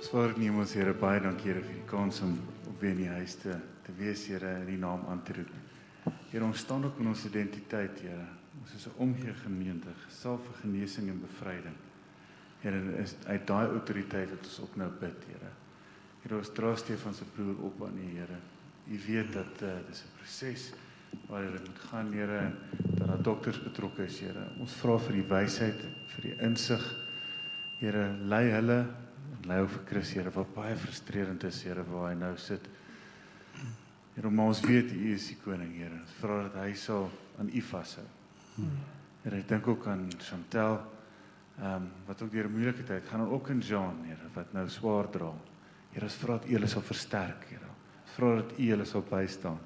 Swaar 0.04 0.34
neem 0.38 0.60
ons 0.62 0.74
Here 0.76 0.92
baie 0.94 1.22
dankie 1.24 1.50
Here 1.50 1.62
vir 1.64 1.74
die 1.74 1.86
kans 1.90 2.20
om 2.22 2.36
op 2.68 2.76
weer 2.80 2.92
in 2.94 3.02
die 3.02 3.14
huis 3.16 3.34
te 3.40 3.56
te 3.84 3.92
wees 3.98 4.22
Here 4.30 4.52
in 4.60 4.68
die 4.68 4.78
naam 4.78 5.02
aan 5.10 5.24
te 5.26 5.34
roep. 5.40 5.50
Here 6.30 6.44
ons 6.44 6.62
staan 6.62 6.86
op 6.86 7.00
in 7.02 7.10
ons 7.10 7.24
identiteit 7.26 7.98
Here. 8.04 8.28
Ons 8.60 8.74
is 8.78 8.86
'n 8.86 8.94
omgee 9.02 9.34
gemeente, 9.34 9.90
gesalf 10.06 10.40
vir 10.46 10.56
genesing 10.62 11.08
en 11.08 11.20
bevryding. 11.20 11.76
Here 12.62 12.80
is 13.02 13.16
uit 13.26 13.46
daai 13.46 13.66
autoriteit 13.66 14.30
wat 14.30 14.46
ons 14.46 14.58
op 14.58 14.76
nou 14.76 14.90
bid 15.00 15.24
Here. 15.26 15.50
Here 16.22 16.36
ons 16.36 16.52
dra 16.52 16.76
Stefan 16.76 17.14
se 17.14 17.24
broer 17.24 17.58
op 17.60 17.82
aan 17.82 17.98
U 17.98 18.18
Here. 18.18 18.38
U 18.88 18.98
weet 19.06 19.32
dat 19.32 19.62
uh, 19.62 19.74
dis 19.88 20.02
'n 20.02 20.16
proses 20.18 20.72
waar 21.29 21.50
dit 21.53 21.66
moet 21.66 21.79
gaan 21.90 22.12
Here 22.12 22.38
en 22.38 22.57
dat 22.98 23.09
daar 23.09 23.22
dokters 23.22 23.62
betrokke 23.62 24.05
is 24.05 24.20
Here. 24.20 24.46
Ons 24.61 24.74
vra 24.81 24.98
vir 24.98 25.18
die 25.18 25.27
wysheid, 25.29 25.81
vir 26.14 26.29
die 26.29 26.35
insig. 26.46 26.85
Here 27.81 28.07
lei 28.22 28.46
hulle 28.50 28.85
lei 29.48 29.61
vir 29.66 29.85
Chris 29.88 30.14
Here 30.16 30.33
wat 30.35 30.55
baie 30.55 30.77
frustrerend 30.77 31.44
is 31.44 31.62
Here 31.64 31.85
waar 31.90 32.11
hy 32.11 32.16
nou 32.18 32.33
sit. 32.40 32.68
Here 34.14 34.31
maar 34.31 34.53
ons 34.53 34.62
weet 34.64 34.92
U 34.94 35.12
is 35.12 35.29
die 35.33 35.38
koning 35.42 35.74
Here. 35.77 36.00
Ons 36.00 36.16
vra 36.20 36.42
dat 36.46 36.59
hy 36.62 36.72
sal 36.79 37.11
aan 37.38 37.50
U 37.53 37.64
vashou. 37.70 38.07
Here 39.24 39.40
ek 39.40 39.48
dink 39.48 39.68
ook 39.68 39.88
aan 39.90 40.09
Chantel 40.18 40.81
ehm 41.55 41.85
um, 41.85 41.85
wat 42.07 42.22
ook 42.22 42.33
deur 42.33 42.48
'n 42.48 42.53
moeilike 42.53 42.83
tyd 42.83 43.05
gaan 43.07 43.29
ook 43.31 43.48
in 43.48 43.61
Jean 43.61 44.03
Here 44.05 44.29
wat 44.35 44.53
nou 44.53 44.68
swaar 44.68 45.11
dra. 45.11 45.33
Here 45.92 46.05
ons 46.05 46.16
vra 46.16 46.38
dat 46.38 46.48
U 46.48 46.53
hulle 46.53 46.66
sal 46.66 46.83
versterk 46.83 47.44
Here. 47.48 47.70
Ons 48.03 48.16
vra 48.16 48.35
dat 48.37 48.59
U 48.59 48.70
hulle 48.70 48.85
sal 48.85 49.03
bystaan. 49.11 49.59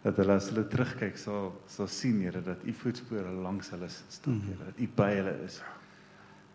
Dat 0.00 0.16
hulle 0.16 0.36
as 0.40 0.48
hulle 0.48 0.64
terugkyk 0.72 1.18
sal 1.20 1.52
sal 1.68 1.88
sien 1.92 2.22
Here 2.24 2.40
dat 2.42 2.64
U 2.64 2.72
voetspore 2.72 3.32
langs 3.44 3.70
hulle 3.74 3.88
staan 3.88 4.40
Here. 4.46 4.70
Dat 4.70 4.80
U 4.80 4.88
by 4.96 5.10
hulle 5.18 5.34
is. 5.44 5.60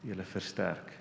U 0.04 0.10
hulle 0.10 0.26
versterk. 0.26 0.94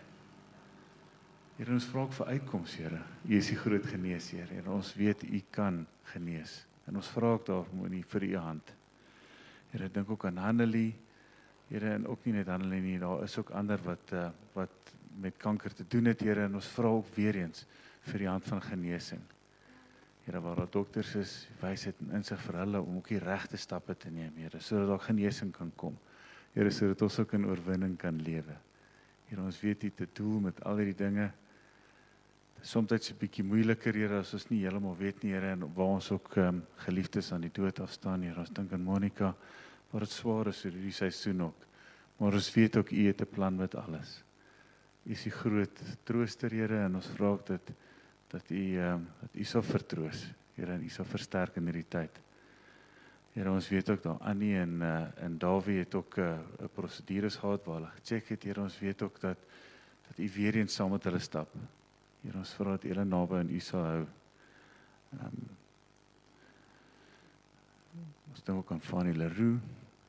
Here 1.57 1.73
ons 1.73 1.87
vra 1.87 2.03
ook 2.03 2.15
vir 2.19 2.33
uitkoms, 2.35 2.77
Here. 2.77 3.01
U 3.29 3.35
is 3.39 3.49
die 3.53 3.59
groot 3.59 3.87
geneesheer 3.87 4.51
en 4.59 4.71
ons 4.77 4.95
weet 4.99 5.23
U 5.23 5.43
kan 5.55 5.85
genees. 6.13 6.65
En 6.89 6.99
ons 7.01 7.13
vra 7.15 7.35
ook 7.37 7.47
daarom 7.47 7.87
in 7.89 8.03
vir 8.05 8.27
U 8.29 8.37
hand. 8.37 8.75
Here, 9.73 9.89
dink 9.91 10.11
ook 10.11 10.27
aan 10.29 10.37
Hanelie. 10.39 10.93
Here 11.71 11.95
en 11.97 12.07
ook 12.07 12.27
nie 12.27 12.35
net 12.37 12.51
Hanelie 12.53 12.83
nie, 12.83 12.99
daar 13.03 13.25
is 13.25 13.39
ook 13.39 13.55
ander 13.57 13.81
wat 13.83 14.13
uh, 14.13 14.29
wat 14.55 14.93
met 15.23 15.37
kanker 15.39 15.73
te 15.75 15.87
doen 15.89 16.11
het, 16.11 16.21
Here, 16.21 16.45
en 16.45 16.59
ons 16.59 16.69
vra 16.75 16.91
ook 16.91 17.09
weer 17.15 17.39
eens 17.41 17.65
vir 18.11 18.25
die 18.25 18.29
hand 18.29 18.45
van 18.51 18.61
genesing. 18.63 19.23
Here, 20.25 20.41
waar 20.41 20.57
daar 20.57 20.71
dokters 20.71 21.15
is, 21.15 21.33
wysheid 21.61 22.01
en 22.01 22.15
insig 22.17 22.41
vir 22.41 22.59
hulle 22.63 22.81
om 22.81 22.97
ook 22.97 23.09
die 23.09 23.21
regte 23.21 23.57
stappe 23.57 23.95
te 23.95 24.11
neem, 24.11 24.33
Here, 24.37 24.61
sodat 24.61 24.89
daar 24.89 25.07
genesing 25.07 25.53
kan 25.53 25.73
kom. 25.77 25.99
Here, 26.55 26.71
sodat 26.71 27.03
ons 27.03 27.19
ook 27.19 27.33
in 27.33 27.47
oorwinning 27.47 27.97
kan 28.01 28.23
lewe. 28.23 28.57
Here, 29.29 29.43
ons 29.43 29.61
weet 29.61 29.85
U 29.85 29.91
te 29.91 30.09
doel 30.13 30.41
met 30.41 30.63
al 30.65 30.77
hierdie 30.81 31.01
dinge 31.05 31.31
soms 32.65 32.89
dit's 32.89 33.11
'n 33.13 33.19
bietjie 33.21 33.45
moeiliker 33.45 33.95
hier 33.95 34.13
as 34.19 34.33
ons 34.35 34.49
nie 34.49 34.63
heeltemal 34.65 34.97
weet 34.97 35.23
nie 35.23 35.33
Here 35.33 35.53
en 35.53 35.67
waar 35.75 35.99
ons 35.99 36.11
ook 36.11 36.37
um, 36.37 36.63
geliefdes 36.87 37.33
aan 37.33 37.43
die 37.45 37.53
dood 37.53 37.81
afstaan 37.81 38.23
hier. 38.23 38.39
Ons 38.39 38.51
dink 38.51 38.73
aan 38.73 38.83
Monica 38.83 39.35
waar 39.91 40.01
dit 40.01 40.11
swaar 40.11 40.49
is 40.49 40.63
hierdie 40.63 40.93
seisoen 40.93 41.43
ook. 41.43 41.67
Maar 42.19 42.33
ons 42.33 42.55
weet 42.55 42.77
ook 42.77 42.91
U 42.91 43.07
het 43.07 43.21
'n 43.21 43.35
plan 43.35 43.57
met 43.57 43.75
alles. 43.75 44.25
U 45.05 45.11
is 45.13 45.23
die 45.23 45.33
groot 45.33 45.83
trooster 46.05 46.51
Here 46.51 46.85
en 46.85 46.95
ons 46.95 47.07
vra 47.07 47.27
ook 47.27 47.47
dat 47.47 47.73
dat 48.35 48.51
U 48.51 48.63
ehm 48.81 49.03
dat 49.21 49.35
U 49.39 49.45
sal 49.45 49.63
vertroos. 49.63 50.27
Here, 50.55 50.73
en 50.73 50.83
U 50.83 50.89
sal 50.91 51.07
versterk 51.07 51.57
in 51.61 51.71
hierdie 51.71 51.89
tyd. 51.89 52.21
Here, 53.35 53.51
ons 53.51 53.69
weet 53.71 53.91
ook 53.91 54.03
daar 54.03 54.21
Annie 54.31 54.57
en 54.59 54.81
uh, 54.83 55.23
en 55.23 55.39
Dawie 55.39 55.79
het 55.79 55.95
ook 55.95 56.19
'n 56.19 56.23
uh, 56.23 56.69
prosedures 56.75 57.37
gehad 57.37 57.65
waar 57.65 57.81
hulle 57.81 57.95
gecheck 57.99 58.29
het. 58.29 58.43
Here, 58.43 58.61
ons 58.61 58.79
weet 58.79 59.03
ook 59.03 59.21
dat 59.21 59.39
dat 60.09 60.19
U 60.19 60.31
weer 60.35 60.55
eens 60.55 60.75
saam 60.75 60.91
met 60.91 61.05
hulle 61.05 61.19
stap. 61.19 61.55
Here, 62.23 62.39
ons 62.39 62.55
vra 62.55 62.71
dat 62.71 62.83
hulle 62.83 63.05
naby 63.05 63.35
aan 63.35 63.51
U 63.51 63.61
sal 63.61 63.85
hou. 63.85 64.07
Ehm 65.13 65.27
um, 65.27 65.53
Ons 68.35 68.43
dink 68.43 68.59
ook 68.59 68.71
aan 68.73 68.81
Fanny 68.81 69.13
Leroux. 69.15 69.61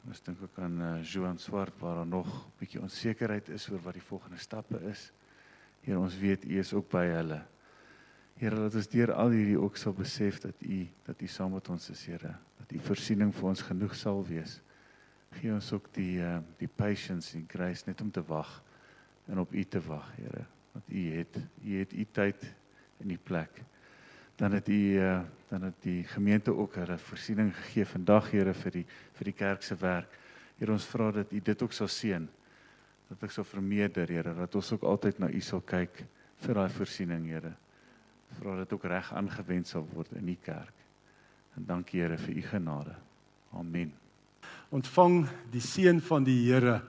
Ons 0.07 0.21
dink 0.21 0.37
ook 0.41 0.59
aan 0.59 0.81
uh, 0.81 1.03
Joan 1.03 1.37
Swart 1.37 1.73
waar 1.79 1.95
daar 1.95 2.07
nog 2.07 2.27
'n 2.27 2.51
bietjie 2.57 2.81
onsekerheid 2.81 3.49
is 3.49 3.69
oor 3.69 3.81
wat 3.81 3.93
die 3.93 4.01
volgende 4.01 4.37
stappe 4.37 4.81
is. 4.89 5.11
Here, 5.81 5.99
ons 5.99 6.17
weet 6.17 6.45
U 6.45 6.57
is 6.57 6.73
ook 6.73 6.89
by 6.89 7.05
hulle. 7.05 7.41
Here, 8.39 8.55
laat 8.55 8.75
ons 8.75 8.89
deur 8.91 9.13
al 9.13 9.31
hierdie 9.31 9.59
ook 9.59 9.77
sal 9.79 9.93
besef 9.95 10.41
dat 10.43 10.61
U 10.61 10.81
dat 11.05 11.21
U 11.21 11.27
saam 11.27 11.53
met 11.55 11.69
ons 11.69 11.89
is, 11.89 12.05
Here, 12.05 12.33
dat 12.59 12.71
U 12.75 12.81
voorsiening 12.87 13.31
vir 13.33 13.49
ons 13.51 13.61
genoeg 13.61 13.95
sal 13.95 14.23
wees. 14.27 14.59
Gee 15.37 15.53
ons 15.53 15.71
ook 15.75 15.87
die 15.95 16.19
uh, 16.23 16.39
die 16.59 16.67
patience 16.67 17.37
en 17.37 17.47
grace 17.47 17.87
net 17.87 18.01
om 18.01 18.11
te 18.11 18.23
wag 18.27 18.61
en 19.31 19.39
op 19.39 19.53
U 19.53 19.63
te 19.63 19.79
wag, 19.87 20.11
Here, 20.17 20.43
want 20.73 20.91
U 20.91 21.05
het 21.15 21.39
U 21.63 21.79
het 21.79 21.93
U 21.95 22.05
tyd 22.11 22.51
in 23.03 23.15
die 23.15 23.21
plek 23.21 23.63
dan 24.35 24.51
het 24.51 24.67
u 24.69 24.73
uh, 24.73 25.19
dan 25.47 25.61
het 25.61 25.73
die 25.79 26.03
gemeente 26.03 26.55
ook 26.55 26.75
'n 26.77 26.97
voorsiening 26.97 27.55
gegee 27.55 27.85
vandag 27.85 28.31
Here 28.31 28.53
vir 28.53 28.71
die 28.71 28.85
vir 29.11 29.23
die 29.23 29.33
kerk 29.33 29.63
se 29.63 29.75
werk. 29.75 30.19
Here 30.57 30.71
ons 30.71 30.85
vra 30.85 31.11
dat 31.11 31.31
u 31.31 31.39
dit 31.39 31.61
ook 31.61 31.73
sal 31.73 31.87
seën. 31.87 32.29
Dat 33.07 33.23
ek 33.23 33.31
sal 33.31 33.43
vermeerder 33.43 34.07
Here 34.07 34.33
dat 34.33 34.55
ons 34.55 34.71
ook 34.71 34.83
altyd 34.83 35.19
na 35.19 35.29
u 35.29 35.41
sal 35.41 35.61
kyk 35.61 36.05
vir 36.35 36.53
daai 36.53 36.69
voorsiening 36.69 37.25
Here. 37.27 37.55
Vra 38.39 38.55
dat 38.55 38.73
ook 38.73 38.83
reg 38.83 39.13
aangewend 39.13 39.67
sal 39.67 39.87
word 39.93 40.11
in 40.19 40.27
u 40.27 40.37
kerk. 40.41 40.73
En 41.55 41.65
dankie 41.65 42.01
Here 42.01 42.17
vir 42.17 42.35
u 42.35 42.41
genade. 42.41 42.95
Amen. 43.53 43.93
Ontvang 44.69 45.27
die 45.51 45.61
seën 45.63 46.01
van 46.01 46.23
die 46.23 46.39
Here. 46.51 46.81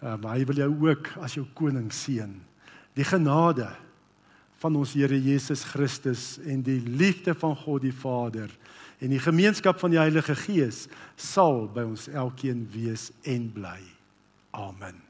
Maar 0.00 0.38
hy 0.38 0.44
wil 0.46 0.62
jou 0.62 0.70
ook 0.88 1.10
as 1.20 1.34
jou 1.34 1.46
koning 1.54 1.90
seën. 1.92 2.32
Die 2.94 3.04
genade 3.04 3.68
van 4.58 4.76
ons 4.76 4.94
Here 4.98 5.18
Jesus 5.22 5.64
Christus 5.64 6.38
en 6.38 6.62
die 6.66 6.80
liefde 6.80 7.34
van 7.34 7.56
God 7.56 7.82
die 7.86 7.94
Vader 7.94 8.50
en 8.98 9.12
die 9.14 9.22
gemeenskap 9.22 9.78
van 9.78 9.94
die 9.94 10.00
Heilige 10.00 10.34
Gees 10.34 10.86
sal 11.14 11.68
by 11.74 11.86
ons 11.86 12.08
elkeen 12.10 12.66
wees 12.74 13.10
en 13.22 13.52
bly. 13.54 13.78
Amen. 14.50 15.07